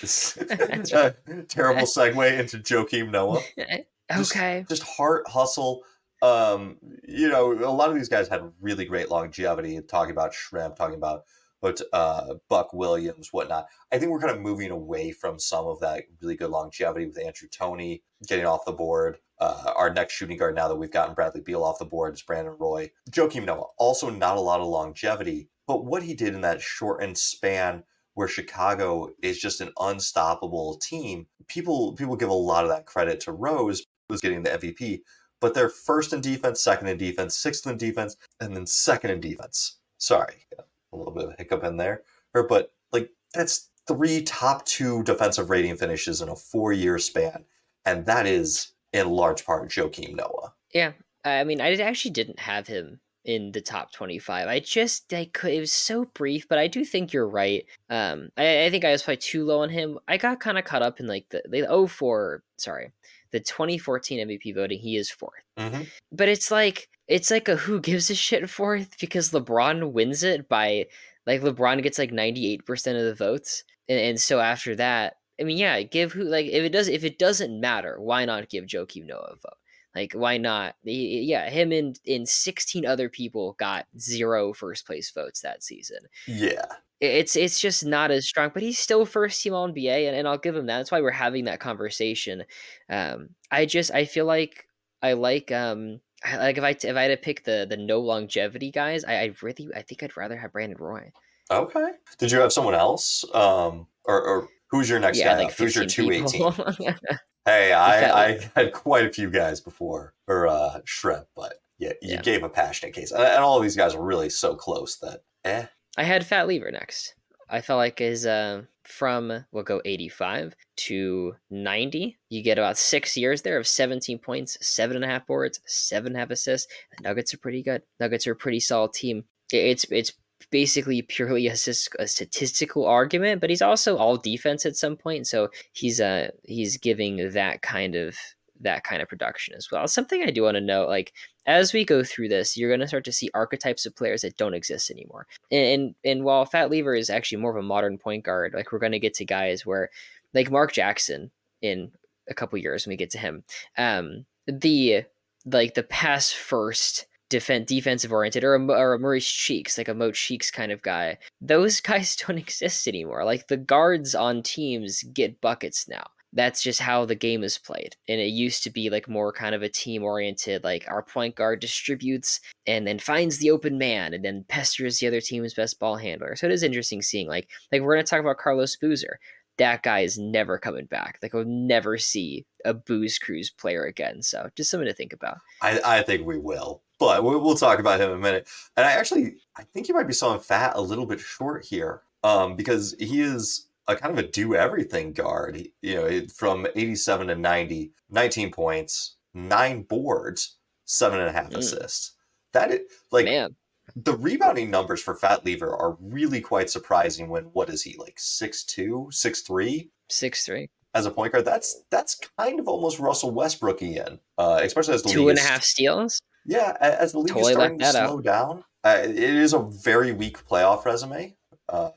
[1.48, 3.42] Terrible segue into Joakim Noah.
[4.16, 4.64] Just- okay.
[4.68, 5.82] Just heart hustle.
[6.22, 9.80] Um, you know, a lot of these guys had really great longevity.
[9.82, 11.24] Talking about Schrempf, talking about
[11.60, 13.66] but uh, Buck Williams, whatnot.
[13.92, 17.18] I think we're kind of moving away from some of that really good longevity with
[17.18, 19.18] Andrew Toney getting off the board.
[19.40, 22.22] Uh, our next shooting guard, now that we've gotten Bradley Beal off the board, is
[22.22, 22.90] Brandon Roy.
[23.10, 27.16] Joakim Noah, also not a lot of longevity, but what he did in that shortened
[27.16, 32.86] span where Chicago is just an unstoppable team, people people give a lot of that
[32.86, 35.02] credit to Rose, who's getting the MVP,
[35.40, 39.20] but they're first in defense, second in defense, sixth in defense, and then second in
[39.20, 39.76] defense.
[39.98, 42.02] Sorry, a little bit of a hiccup in there.
[42.32, 47.44] But like that's three top two defensive rating finishes in a four year span,
[47.84, 50.54] and that is in large part Joakim Noah.
[50.72, 50.92] Yeah.
[51.24, 54.48] I mean, I actually didn't have him in the top 25.
[54.48, 57.66] I just I could it was so brief, but I do think you're right.
[57.90, 59.98] Um I, I think I was probably too low on him.
[60.08, 62.90] I got kind of caught up in like the the 04, sorry,
[63.30, 64.78] the 2014 MVP voting.
[64.78, 65.42] He is fourth.
[65.58, 65.82] Mm-hmm.
[66.10, 70.48] But it's like it's like a who gives a shit fourth because LeBron wins it
[70.48, 70.86] by
[71.26, 72.62] like LeBron gets like 98%
[72.98, 73.62] of the votes.
[73.90, 77.04] And, and so after that, I mean, yeah, give who like if it does if
[77.04, 79.58] it doesn't matter, why not give Joakim Noah a vote?
[79.98, 80.76] Like, why not?
[80.84, 85.98] He- Yeah, him and, and 16 other people got zero first place votes that season.
[86.26, 86.66] Yeah.
[87.00, 90.26] It's it's just not as strong, but he's still first team All NBA, and, and
[90.26, 90.78] I'll give him that.
[90.78, 92.42] That's why we're having that conversation.
[92.90, 94.66] Um, I just I feel like
[95.00, 98.00] I like um I, like if I if I had to pick the the no
[98.00, 101.12] longevity guys, I, I really I think I'd rather have Brandon Roy.
[101.50, 101.90] Okay.
[102.18, 103.24] Did you have someone else?
[103.32, 105.44] Um, or, or who's your next yeah, guy?
[105.44, 106.96] like who's your 15 two eighteen?
[107.48, 112.14] Hey, I, I had quite a few guys before or uh, Schrempf, but yeah, you
[112.14, 112.22] Yeah.
[112.22, 115.22] gave a passionate case, and, and all of these guys are really so close that
[115.44, 115.64] eh.
[115.96, 117.14] I had Fat Lever next.
[117.48, 122.18] I felt like is uh, from we'll go 85 to 90.
[122.28, 126.08] You get about six years there of 17 points, seven and a half boards, seven
[126.08, 126.70] and a half assists.
[126.98, 127.82] The Nuggets are pretty good.
[127.98, 129.24] Nuggets are a pretty solid team.
[129.50, 130.12] It's it's
[130.50, 135.26] basically purely a, a statistical argument, but he's also all defense at some point.
[135.26, 138.16] So he's uh he's giving that kind of
[138.60, 139.86] that kind of production as well.
[139.86, 141.12] Something I do want to note, like
[141.46, 144.36] as we go through this, you're going to start to see archetypes of players that
[144.36, 145.26] don't exist anymore.
[145.50, 148.80] And, and while Fat Lever is actually more of a modern point guard, like we're
[148.80, 149.90] going to get to guys where,
[150.34, 151.30] like Mark Jackson,
[151.62, 151.90] in
[152.28, 153.44] a couple years when we get to him,
[153.76, 155.04] um, the
[155.46, 159.94] like the pass first defend defensive oriented or a, or a Maurice Cheeks, like a
[159.94, 161.18] Mo Cheeks kind of guy.
[161.40, 163.24] Those guys don't exist anymore.
[163.24, 166.04] Like the guards on teams get buckets now.
[166.34, 167.96] That's just how the game is played.
[168.06, 171.36] And it used to be like more kind of a team oriented, like our point
[171.36, 175.80] guard distributes and then finds the open man and then pesters the other team's best
[175.80, 176.36] ball handler.
[176.36, 179.18] So it is interesting seeing like like we're gonna talk about Carlos Boozer
[179.58, 181.18] that guy is never coming back.
[181.22, 184.22] Like we'll never see a Booze Cruise player again.
[184.22, 185.38] So just something to think about.
[185.60, 188.48] I, I think we will, but we'll, we'll talk about him in a minute.
[188.76, 192.02] And I actually I think he might be selling fat a little bit short here,
[192.24, 195.56] um, because he is a kind of a do everything guard.
[195.56, 201.32] He, you know, from eighty seven to 90, 19 points, nine boards, seven and a
[201.32, 201.58] half mm.
[201.58, 202.12] assists.
[202.52, 202.80] That is
[203.10, 203.54] like man
[203.96, 208.14] the rebounding numbers for Fat Lever are really quite surprising when what is he like
[208.18, 211.44] six two, six three, six three as a point guard.
[211.44, 215.62] That's that's kind of almost Russell Westbrookian, uh, especially as the two and a half
[215.62, 216.20] steals.
[216.48, 218.24] Yeah, as the league totally is starting to slow out.
[218.24, 221.36] down, uh, it is a very weak playoff resume.
[221.68, 221.90] Uh,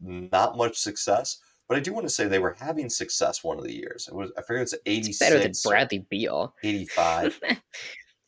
[0.00, 1.38] not much success,
[1.68, 4.06] but I do want to say they were having success one of the years.
[4.06, 5.18] It was I forget it's eighty six.
[5.18, 6.54] Better than Bradley Beal.
[6.62, 7.40] Eighty five.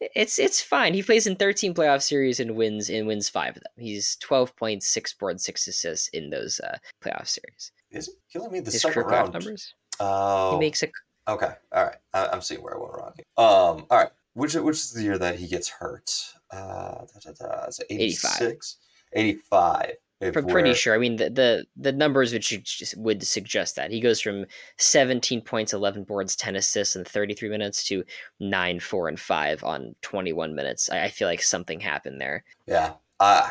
[0.01, 0.93] it's it's fine.
[0.93, 3.73] He plays in 13 playoff series and wins and wins five of them.
[3.79, 7.71] He's 12 points, six boards, six assists in those uh, playoff series.
[7.93, 8.39] Is he?
[8.39, 9.33] Only made the His second round.
[9.33, 9.75] numbers.
[10.01, 10.89] Oh, he makes a.
[11.29, 11.97] Okay, all right.
[12.13, 13.13] I, am seeing where I went wrong.
[13.37, 14.11] Um, all right.
[14.35, 16.11] Which which is the year that he gets hurt?
[16.51, 17.65] Uh, da, da, da.
[17.67, 18.77] It's 86?
[19.13, 19.93] 85.
[20.23, 20.45] 85.
[20.45, 20.95] I'm pretty sure.
[20.95, 24.45] I mean, the the, the numbers which would suggest that he goes from
[24.79, 28.05] 17 points, 11 boards, 10 assists in 33 minutes to
[28.39, 30.91] nine, four, and five on 21 minutes.
[30.91, 32.45] I, I feel like something happened there.
[32.67, 33.49] Yeah, uh,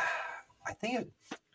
[0.65, 1.11] I think it,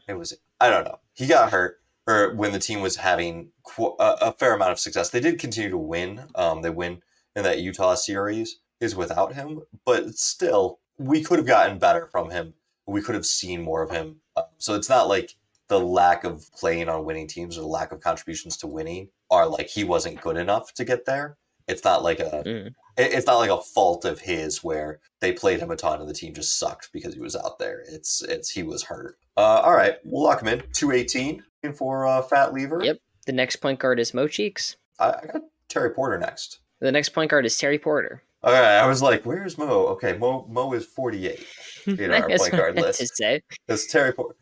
[0.08, 0.36] it was.
[0.60, 0.98] I don't know.
[1.14, 4.78] He got hurt, or when the team was having qu- a, a, fair amount of
[4.78, 5.10] success.
[5.10, 6.24] They did continue to win.
[6.34, 7.02] Um, they win
[7.36, 12.30] in that Utah series is without him, but still, we could have gotten better from
[12.30, 12.54] him.
[12.86, 14.20] We could have seen more of him
[14.58, 15.34] so it's not like
[15.68, 19.46] the lack of playing on winning teams or the lack of contributions to winning are
[19.46, 21.36] like he wasn't good enough to get there.
[21.66, 22.74] It's not like a mm.
[22.98, 26.14] it's not like a fault of his where they played him a ton and the
[26.14, 27.82] team just sucked because he was out there.
[27.88, 29.16] It's it's he was hurt.
[29.36, 30.62] Uh, all right, we'll lock him in.
[30.74, 31.42] Two eighteen
[31.74, 32.84] for uh, Fat Lever.
[32.84, 32.98] Yep.
[33.26, 34.76] The next point guard is Mo Cheeks.
[34.98, 36.58] I, I got Terry Porter next.
[36.80, 38.22] The next point guard is Terry Porter.
[38.44, 41.46] Okay, I was like, "Where's Mo?" Okay, Mo Mo is forty eight
[41.86, 43.00] in our point guard list.
[43.00, 43.40] To say.
[43.68, 44.36] It's Terry Porter.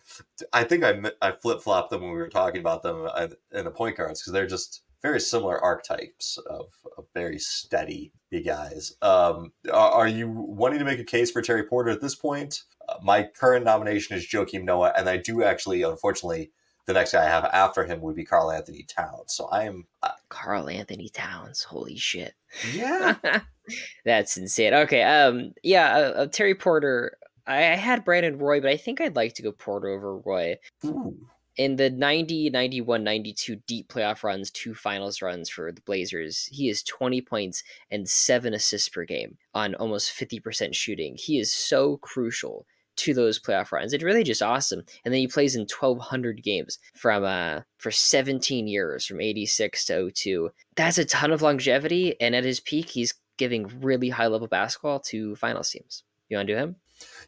[0.53, 3.65] I think I I flip flopped them when we were talking about them uh, in
[3.65, 8.95] the point guards because they're just very similar archetypes of, of very steady big guys.
[9.03, 12.63] Um, are, are, you wanting to make a case for Terry Porter at this point?
[12.89, 16.53] Uh, my current nomination is Joakim Noah, and I do actually, unfortunately,
[16.87, 19.35] the next guy I have after him would be Karl-Anthony Towns.
[19.35, 21.63] So I am uh, Karl-Anthony Towns.
[21.63, 22.35] Holy shit!
[22.73, 23.17] Yeah,
[24.05, 24.75] that's insane.
[24.75, 27.17] Okay, um, yeah, uh, uh, Terry Porter.
[27.47, 30.57] I, I, had Brandon Roy, but I think I'd like to go Porter over Roy.
[30.85, 31.17] Ooh.
[31.57, 36.71] In the 90, 91, 92 deep playoff runs, two finals runs for the Blazers, he
[36.71, 41.15] is 20 points and seven assists per game on almost 50% shooting.
[41.19, 42.65] He is so crucial
[42.97, 43.93] to those playoff runs.
[43.93, 44.83] It's really just awesome.
[45.05, 50.11] And then he plays in 1,200 games from uh for 17 years, from 86 to
[50.11, 50.51] 02.
[50.77, 52.21] That's a ton of longevity.
[52.21, 56.05] And at his peak, he's giving really high level basketball to finals teams.
[56.29, 56.77] You want to do him?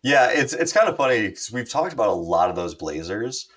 [0.02, 3.48] Yeah, it's it's kind of funny because we've talked about a lot of those Blazers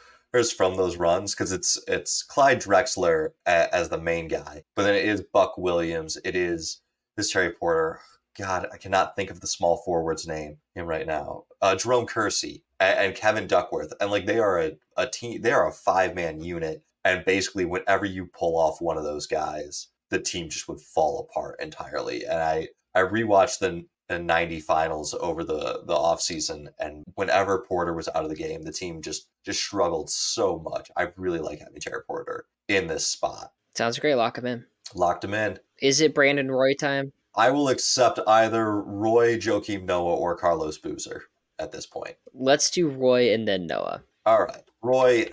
[0.55, 5.05] from those runs because it's it's Clyde Drexler as the main guy, but then it
[5.05, 6.81] is Buck Williams, it is
[7.15, 7.99] this Terry Porter.
[8.37, 11.45] God, I cannot think of the small forward's name him right now.
[11.61, 15.41] Uh, Jerome Kersey and, and, Kevin Duckworth, and like they are a, a team.
[15.41, 19.27] They are a five man unit, and basically, whenever you pull off one of those
[19.27, 22.25] guys, the team just would fall apart entirely.
[22.25, 27.65] And I I rewatched the, the 90 finals over the the off season, and whenever
[27.67, 30.91] Porter was out of the game, the team just just struggled so much.
[30.95, 33.51] I really like having Terry Porter in this spot.
[33.75, 34.15] Sounds great.
[34.15, 34.65] Lock him in.
[34.95, 35.59] Locked him in.
[35.81, 37.13] Is it Brandon Roy time?
[37.35, 41.25] I will accept either Roy, Joakim Noah, or Carlos Boozer
[41.59, 42.15] at this point.
[42.33, 44.03] Let's do Roy and then Noah.
[44.25, 44.63] All right.
[44.81, 45.29] Roy,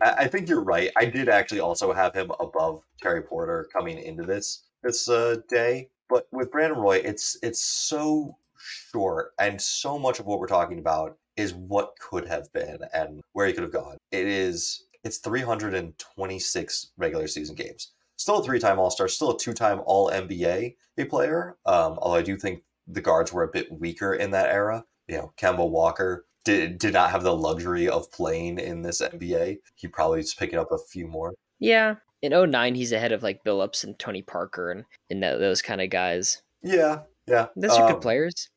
[0.00, 0.90] I think you're right.
[0.96, 5.88] I did actually also have him above Terry Porter coming into this this uh, day.
[6.08, 10.78] But with Brandon Roy, it's it's so short, and so much of what we're talking
[10.78, 13.96] about is what could have been and where he could have gone.
[14.10, 17.92] It is it's 326 regular season games.
[18.16, 21.56] still a three-time All-Star, still a two-time All NBA a player.
[21.66, 24.84] Um, although I do think the guards were a bit weaker in that era.
[25.08, 29.58] You know, Kemba Walker did did not have the luxury of playing in this NBA.
[29.74, 31.34] He probably just picking up a few more.
[31.58, 31.96] Yeah.
[32.22, 35.80] In 09, he's ahead of like Billups and Tony Parker and, and that, those kind
[35.80, 36.42] of guys.
[36.62, 37.48] Yeah, yeah.
[37.56, 38.48] Those are Um, good players.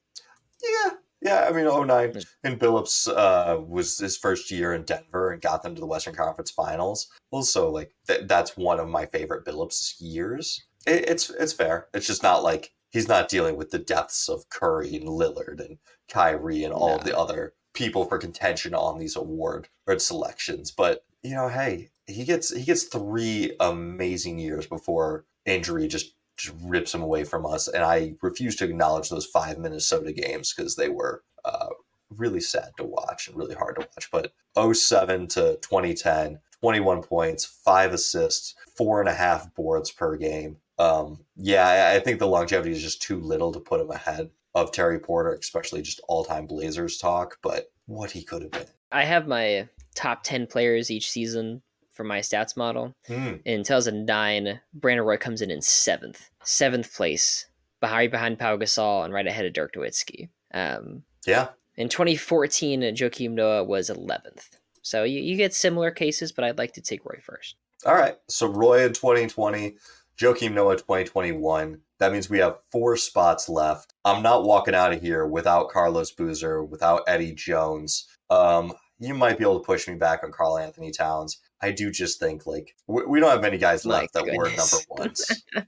[0.63, 0.91] Yeah,
[1.21, 1.47] yeah.
[1.47, 5.75] I mean, 09 and Billups uh, was his first year in Denver and got them
[5.75, 7.07] to the Western Conference Finals.
[7.31, 10.63] Also, like th- that's one of my favorite Billups years.
[10.87, 11.87] It, it's it's fair.
[11.93, 15.77] It's just not like he's not dealing with the depths of Curry and Lillard and
[16.09, 17.11] Kyrie and all of No.
[17.11, 20.71] the other people for contention on these award or selections.
[20.71, 26.55] But you know, hey, he gets he gets three amazing years before injury just just
[26.63, 27.67] rips him away from us.
[27.67, 31.67] And I refuse to acknowledge those five Minnesota games because they were uh,
[32.15, 34.09] really sad to watch and really hard to watch.
[34.09, 34.31] But
[34.73, 40.57] 07 to 2010, 21 points, five assists, four and a half boards per game.
[40.79, 44.29] Um, yeah, I, I think the longevity is just too little to put him ahead
[44.55, 47.37] of Terry Porter, especially just all time Blazers talk.
[47.41, 48.65] But what he could have been.
[48.91, 51.61] I have my top 10 players each season
[51.91, 52.95] for my stats model.
[53.07, 53.35] Hmm.
[53.45, 57.45] In 2009, Brandon Roy comes in in seventh, seventh place,
[57.81, 60.29] behind behind Pau Gasol and right ahead of Dirk Nowitzki.
[60.53, 61.49] Um, Yeah,
[61.79, 64.49] in 2014, Joakim Noah was 11th.
[64.81, 67.55] So you, you get similar cases, but I'd like to take Roy first.
[67.85, 68.17] All right.
[68.27, 69.77] So Roy in 2020,
[70.19, 71.79] Joakim Noah 2021.
[71.99, 73.93] That means we have four spots left.
[74.05, 78.07] I'm not walking out of here without Carlos Boozer, without Eddie Jones.
[78.29, 81.39] Um, you might be able to push me back on Karl Anthony Towns.
[81.61, 84.49] I do just think like we, we don't have many guys My left that were
[84.49, 85.43] number ones.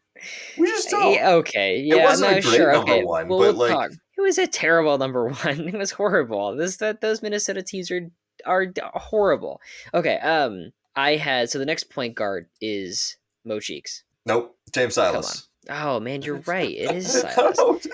[0.56, 1.16] We just don't.
[1.16, 3.04] Yeah, okay, yeah, wasn't a no, great sure, number okay.
[3.04, 3.92] one, Well, but, we'll like- talk.
[3.92, 5.68] it was a terrible number one.
[5.68, 6.56] It was horrible.
[6.56, 8.12] This that those Minnesota teams are
[8.46, 9.60] are horrible.
[9.96, 14.04] Okay, um, I had so the next point guard is Mo Cheeks.
[14.26, 14.56] Nope.
[14.74, 15.48] James Silas.
[15.70, 16.70] Oh man, you're right.
[16.72, 17.88] It is Silas.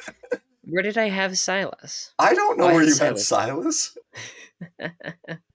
[0.64, 2.14] Where did I have Silas?
[2.20, 3.28] I don't know Oh, where you had Silas.
[3.28, 3.98] Silas.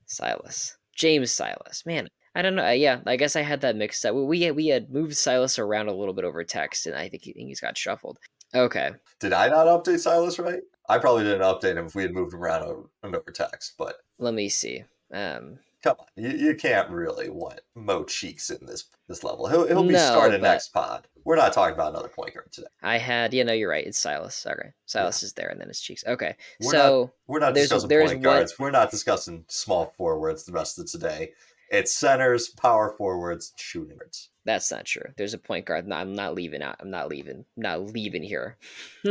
[0.07, 1.85] Silas, James Silas.
[1.87, 2.67] Man, I don't know.
[2.67, 4.15] Uh, yeah, I guess I had that mixed up.
[4.15, 7.33] We we had, moved Silas around a little bit over text, and I think he,
[7.37, 8.19] he's got shuffled.
[8.55, 10.61] Okay, Did I not update Silas right?
[10.89, 13.97] I probably didn't update him if we had moved him around over, over text, but
[14.19, 14.85] let me see.
[15.13, 19.49] Um, Come on, you, you can't really want Mo Cheeks in this this level.
[19.49, 21.07] He'll he'll be No, starting but- next pod.
[21.25, 22.67] We're not talking about another point guard today.
[22.83, 23.87] I had, you know, you're right.
[23.87, 24.45] It's Silas.
[24.45, 26.03] Okay, Silas is there, and then it's Cheeks.
[26.07, 28.59] Okay, We're so We're not There's- discussing there's point one- guards.
[28.59, 31.31] We're not discussing small forwards the rest of today.
[31.71, 34.29] It's centers, power forwards, shooting guards.
[34.45, 35.07] that's not true.
[35.17, 35.87] There's a point guard.
[35.89, 36.77] No, I'm not leaving out.
[36.81, 37.45] I'm not leaving.
[37.57, 38.59] I'm not leaving here.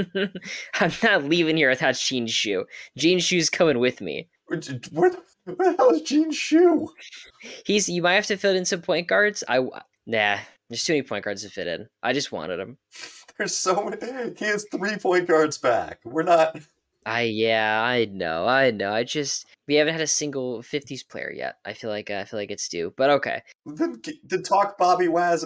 [0.79, 2.65] I'm not leaving here without Gene Shue.
[2.97, 4.27] Gene Shue's coming with me.
[4.51, 5.11] Where, the, where
[5.45, 6.89] the hell is Gene Shue?
[7.65, 7.87] He's.
[7.87, 9.45] You might have to fit in some point guards.
[9.47, 9.59] I
[10.05, 10.39] nah.
[10.67, 11.87] There's too many point guards to fit in.
[12.03, 12.77] I just wanted him.
[13.37, 14.33] There's so many.
[14.37, 15.99] He has three point guards back.
[16.03, 16.59] We're not.
[17.05, 17.81] I yeah.
[17.81, 18.45] I know.
[18.45, 18.91] I know.
[18.91, 21.55] I just we haven't had a single 50s player yet.
[21.65, 22.93] I feel like I feel like it's due.
[22.97, 23.41] But okay.
[23.65, 25.45] Then, then talk Bobby Waz,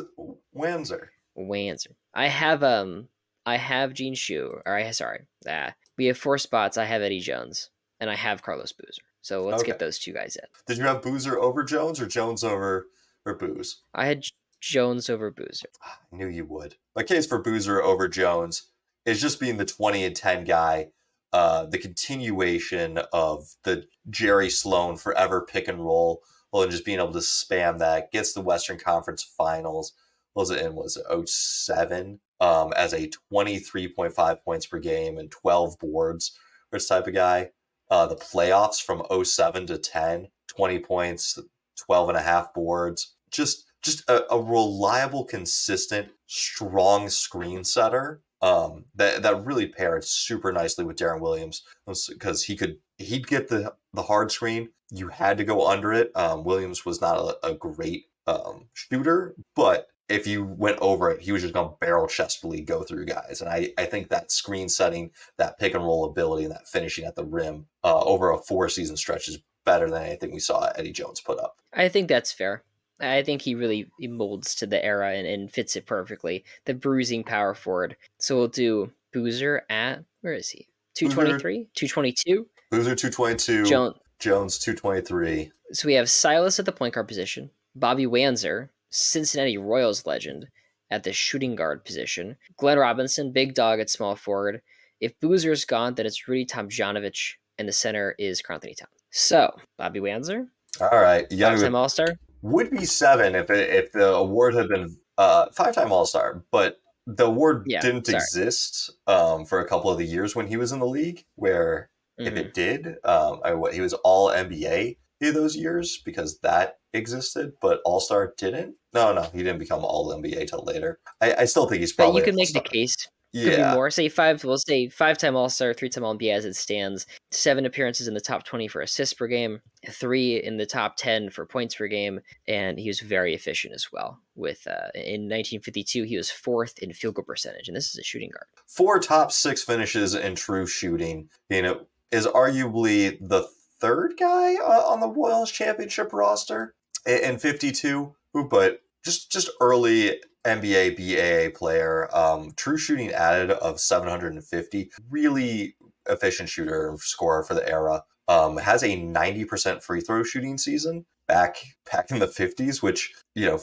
[0.58, 1.10] Wanzer.
[1.38, 1.94] Wanzer.
[2.16, 3.08] I have um
[3.46, 4.52] I have Gene Shue.
[4.66, 5.28] Or I sorry.
[5.48, 6.78] Ah, we have four spots.
[6.78, 7.70] I have Eddie Jones
[8.00, 9.02] and I have Carlos Boozer.
[9.22, 10.48] So let's get those two guys in.
[10.68, 12.88] Did you have Boozer over Jones or Jones over
[13.26, 13.82] or Booze?
[13.94, 14.24] I had
[14.62, 15.70] Jones over Boozer.
[15.84, 16.76] I knew you would.
[16.96, 18.70] My case for Boozer over Jones
[19.06, 20.90] is just being the 20 and 10 guy,
[21.34, 26.22] uh, the continuation of the Jerry Sloan forever pick and roll,
[26.52, 29.94] well, and just being able to spam that, gets the Western Conference Finals.
[30.34, 30.76] What was it in?
[30.76, 32.20] Was it 07?
[32.42, 36.38] Um, as a 23.5 points per game and 12 boards,
[36.72, 37.52] this type of guy.
[37.90, 41.40] Uh, the playoffs from 07 to 10, 20 points,
[41.78, 43.16] 12 and a half boards.
[43.32, 50.52] Just just a, a reliable, consistent, strong screen setter um, that that really paired super
[50.52, 51.64] nicely with Deron Williams
[52.10, 54.70] because he could he'd get the the hard screen.
[54.92, 56.12] You had to go under it.
[56.16, 61.22] Um, Williams was not a, a great um, shooter, but if you went over it,
[61.22, 63.42] he was just going to barrel chestfully go through guys.
[63.42, 67.06] And I, I think that screen setting, that pick and roll ability, and that finishing
[67.06, 70.72] at the rim uh, over a four season stretch is better than anything we saw
[70.76, 71.58] Eddie Jones put up.
[71.74, 72.64] I think that's fair.
[73.00, 76.46] I think he really molds to the era and, and fits it perfectly.
[76.66, 77.98] The bruising power forward.
[78.20, 80.68] So we'll do Boozer at where is he?
[80.96, 81.68] 223?
[81.76, 82.48] 222?
[82.72, 85.52] Boozer 222, Jones Jones 223.
[85.74, 90.48] so we have Silas at the point guard position, Bobby Wanzer, Cincinnati Royals legend,
[90.92, 94.62] at the shooting guard position, Glenn Robinson, big dog at small forward.
[95.02, 98.92] If Boozer is gone, then it's Rudy Tomjanovich, and the center is Anthony Towns.
[99.12, 100.46] So Bobby Wanzer,
[100.80, 101.26] All right.
[101.32, 102.16] You gotta five-time All Star.
[102.42, 106.80] would be seven if it, if the award had been uh, five-time All Star, but
[107.08, 108.18] the award Yeah, didn't sorry.
[108.18, 111.26] exist um, for a couple of the years when he was in the league.
[111.36, 112.38] Where if Mhm.
[112.38, 117.80] it did, um, I, what, he was All NBA those years because that existed, but
[117.86, 118.76] All Star didn't.
[118.94, 121.00] No, no, he didn't become All NBA till later.
[121.22, 122.22] I, I still think he's But probably.
[122.22, 122.96] you can make the case.
[123.34, 123.90] Could Yeah, be more.
[123.90, 124.42] Say five.
[124.46, 127.06] We'll say five-time All-Star, three-time All-NBA as it stands.
[127.32, 129.60] Seven appearances in the top twenty for assists per game.
[129.90, 133.92] Three in the top ten for points per game, and he was very efficient as
[133.92, 134.22] well.
[134.36, 138.04] With uh, in 1952, he was fourth in field goal percentage, and this is a
[138.04, 138.46] shooting guard.
[138.68, 141.28] four top six finishes in true shooting.
[141.50, 143.46] You know, is arguably the
[143.80, 148.16] third guy uh, on the Royals championship roster in 52.
[148.50, 152.10] But just just early NBA BAA player.
[152.16, 154.92] Um, true shooting added of 750.
[155.10, 155.76] Really
[156.08, 158.04] efficient shooter scorer for the era.
[158.28, 161.58] Um, has a 90% free throw shooting season back
[161.92, 163.60] back in the 50s, which you know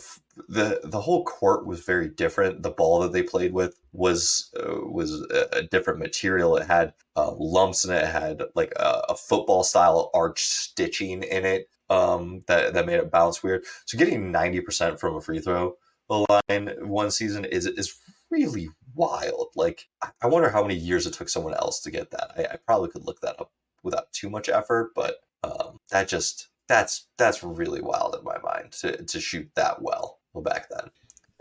[0.48, 2.62] the the whole court was very different.
[2.62, 6.56] The ball that they played with was uh, was a, different material.
[6.56, 8.04] It had uh, lumps in it.
[8.04, 12.98] It had like a, a football style arch stitching in it um, that that made
[12.98, 13.64] it bounce weird.
[13.86, 15.74] So getting 90% from a free throw
[16.08, 17.94] line one season is is
[18.30, 19.48] really wild.
[19.56, 22.32] Like I- I wonder how many years it took someone else to get that.
[22.36, 23.50] I, I probably could look that up
[23.82, 28.72] without too much effort, but um, that just that's that's really wild in my mind
[28.72, 30.90] to to shoot that well back then.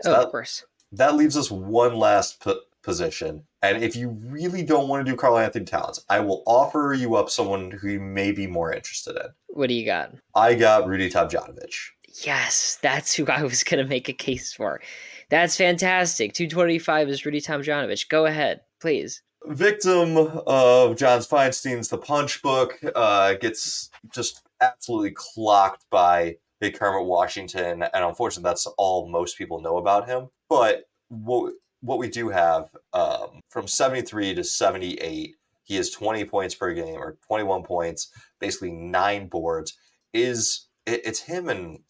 [0.02, 0.64] So oh, that, of course.
[0.92, 3.44] that leaves us one last p- position.
[3.62, 7.14] And if you really don't want to do Karl Anthony Towns, I will offer you
[7.14, 9.30] up someone who you may be more interested in.
[9.46, 10.12] What do you got?
[10.34, 11.90] I got Rudy Tomjanovich.
[12.24, 14.82] Yes, that's who I was gonna make a case for.
[15.30, 16.34] That's fantastic.
[16.34, 18.10] 225 is Rudy Tomjanovich.
[18.10, 19.22] Go ahead, please.
[19.46, 27.06] Victim of John Feinstein's The Punch Book uh, gets just absolutely clocked by Big Kermit
[27.06, 30.28] Washington, and unfortunately, that's all most people know about him.
[30.48, 35.34] But what what we do have um, from 73 to 78
[35.64, 38.10] he has 20 points per game or 21 points
[38.40, 39.76] basically nine boards
[40.12, 41.80] is it, it's him and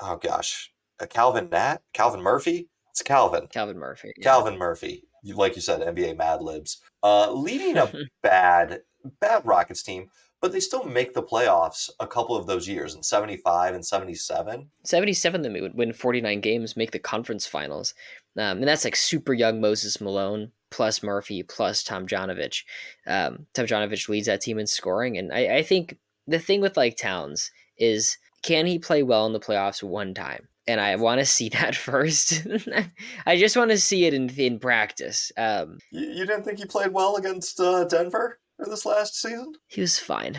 [0.00, 4.12] oh gosh uh, calvin nat calvin murphy it's calvin Calvin Murphy.
[4.16, 4.22] yeah.
[4.24, 5.04] calvin murphy
[5.34, 7.92] like you said nba mad libs uh, leading a
[8.22, 8.80] bad
[9.20, 10.08] bad rockets team
[10.40, 14.68] but they still make the playoffs a couple of those years in 75 and 77
[14.84, 17.94] 77 them would win 49 games, make the conference finals.
[18.36, 22.64] Um, and that's like super young Moses Malone plus Murphy plus Tomjanovich.
[23.06, 25.16] Um, Tomjanovich leads that team in scoring.
[25.16, 29.32] And I, I think the thing with like Towns is can he play well in
[29.32, 30.48] the playoffs one time?
[30.68, 32.46] And I want to see that first.
[33.26, 35.32] I just want to see it in, in practice.
[35.36, 39.80] Um, you, you didn't think he played well against uh, denver this last season he
[39.80, 40.38] was fine.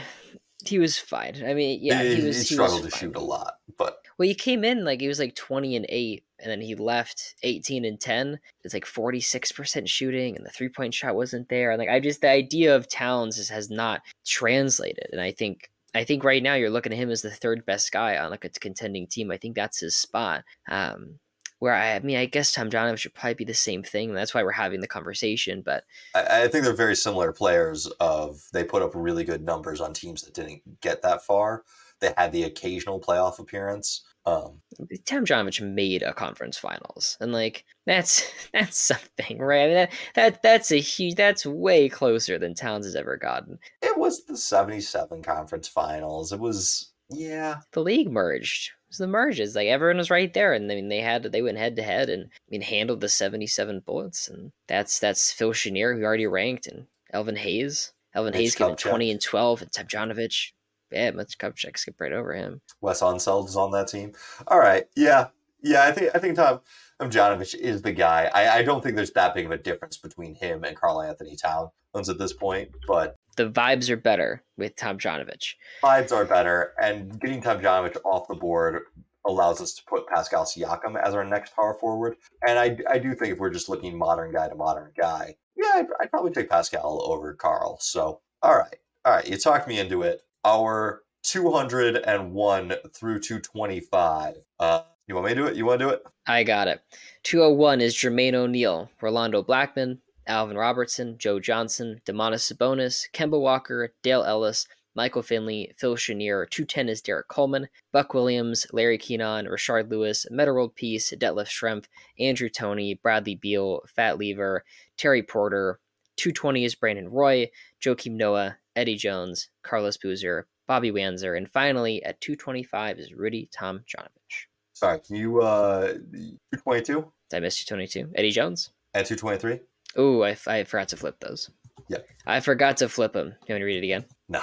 [0.65, 1.43] He was fine.
[1.45, 2.35] I mean, yeah, he, he, he was.
[2.35, 2.99] he was struggled to fine.
[2.99, 6.23] shoot a lot but Well, he came in like he was like 20 and 8,
[6.39, 8.39] and then he left 18 and 10.
[8.63, 11.71] It's like 46% shooting, and the three point shot wasn't there.
[11.71, 15.07] And like, I just, the idea of Towns is, has not translated.
[15.11, 17.91] And I think, I think right now you're looking at him as the third best
[17.91, 19.31] guy on like a contending team.
[19.31, 20.43] I think that's his spot.
[20.69, 21.19] Um,
[21.59, 24.09] where I, I mean, I guess Tomjanovich should probably be the same thing.
[24.09, 25.61] And that's why we're having the conversation.
[25.61, 25.83] But
[26.13, 27.87] I, I think they're very similar players.
[27.99, 31.63] Of they put up really good numbers on teams that didn't get that far.
[31.99, 34.03] They had the occasional playoff appearance.
[34.25, 34.61] Um,
[35.05, 39.63] Tomjanovich made a conference finals, and like that's that's something, right?
[39.63, 43.57] I mean, that, that that's a huge, that's way closer than Towns has ever gotten.
[43.81, 46.33] it was the '77 conference finals.
[46.33, 47.61] It was yeah.
[47.71, 48.71] The league merged.
[48.87, 51.41] It was the merges, like everyone was right there, and I mean they had they
[51.41, 55.51] went head to head, and I mean handled the seventy-seven bullets, and that's that's Phil
[55.51, 58.89] Chenier who already ranked, and Elvin Hayes, Elvin Mitch Hayes given Kupchak.
[58.89, 60.53] twenty and twelve, and Tomjanovich,
[60.89, 62.61] yeah, Mitch Kupchak skipped right over him.
[62.79, 64.13] Wes Unseld is on that team.
[64.47, 65.27] All right, yeah,
[65.61, 65.83] yeah.
[65.83, 66.61] I think I think Tom
[67.01, 68.31] Tomjanovich is the guy.
[68.33, 71.35] I, I don't think there's that big of a difference between him and Karl Anthony
[71.35, 75.53] Towns at this point, but The vibes are better with Tomjanovich.
[75.83, 78.81] vibes are better, and getting Tom Tomjanovich off the board
[79.27, 82.17] allows us to put Pascal Siakam as our next power forward.
[82.45, 85.71] And I, I do think if we're just looking modern guy to modern guy, yeah,
[85.75, 87.77] I'd, I'd probably take Pascal over Karl.
[87.79, 90.21] So, all right, all right, you talked me into it.
[90.43, 94.35] Our 201 through 225.
[94.59, 95.55] Uh, you want me to do it?
[95.55, 96.03] You want to do it?
[96.25, 96.81] I got it.
[97.23, 104.23] 201 is Jermaine O'Neal, Rolando Blackman, Alvin Robertson, Joe Johnson, Domantas Sabonis, Kemba Walker, Dale
[104.23, 106.47] Ellis, Michael Finley, Phil Chenier.
[106.49, 111.85] 210 is Derrick Coleman, Buck Williams, Larry Kenon, Rashard Lewis, Metta World Peace, Detlef Schrempf,
[112.19, 114.63] Andrew Toney, Bradley Beal, Fat Lever,
[114.97, 115.79] Terry Porter.
[116.17, 117.49] 220 is Brandon Roy,
[117.79, 124.47] Joakim Noah, Eddie Jones, Carlos Boozer, Bobby Wanzer, and finally at 225 is Rudy Tomjanovich.
[124.73, 128.13] Sorry, can you uh 222 Did I miss 222?
[128.15, 128.71] Eddie Jones.
[128.93, 129.59] At 223?
[129.99, 131.49] Ooh, I, I forgot to flip those.
[131.89, 131.99] Yeah.
[132.25, 133.27] I forgot to flip them.
[133.47, 134.05] You want me to read it again?
[134.29, 134.41] No,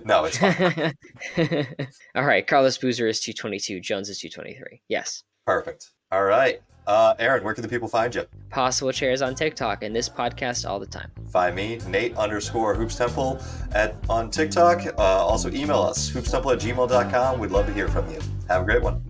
[0.04, 0.94] no, it's fine.
[2.14, 2.46] All right.
[2.46, 3.80] Carlos Boozer is 222.
[3.80, 4.80] Jones is 223.
[4.88, 5.24] Yes.
[5.46, 5.90] Perfect.
[6.10, 6.60] All right.
[6.86, 8.24] Uh, Aaron, where can the people find you?
[8.48, 11.10] Possible chairs on TikTok and this podcast all the time.
[11.30, 13.40] Find me, Nate underscore Hoops Temple
[13.72, 14.86] at on TikTok.
[14.98, 17.38] Uh, also email us, hoopstemple at gmail.com.
[17.38, 18.18] We'd love to hear from you.
[18.48, 19.04] Have a great one.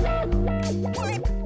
[0.00, 1.37] Thank you.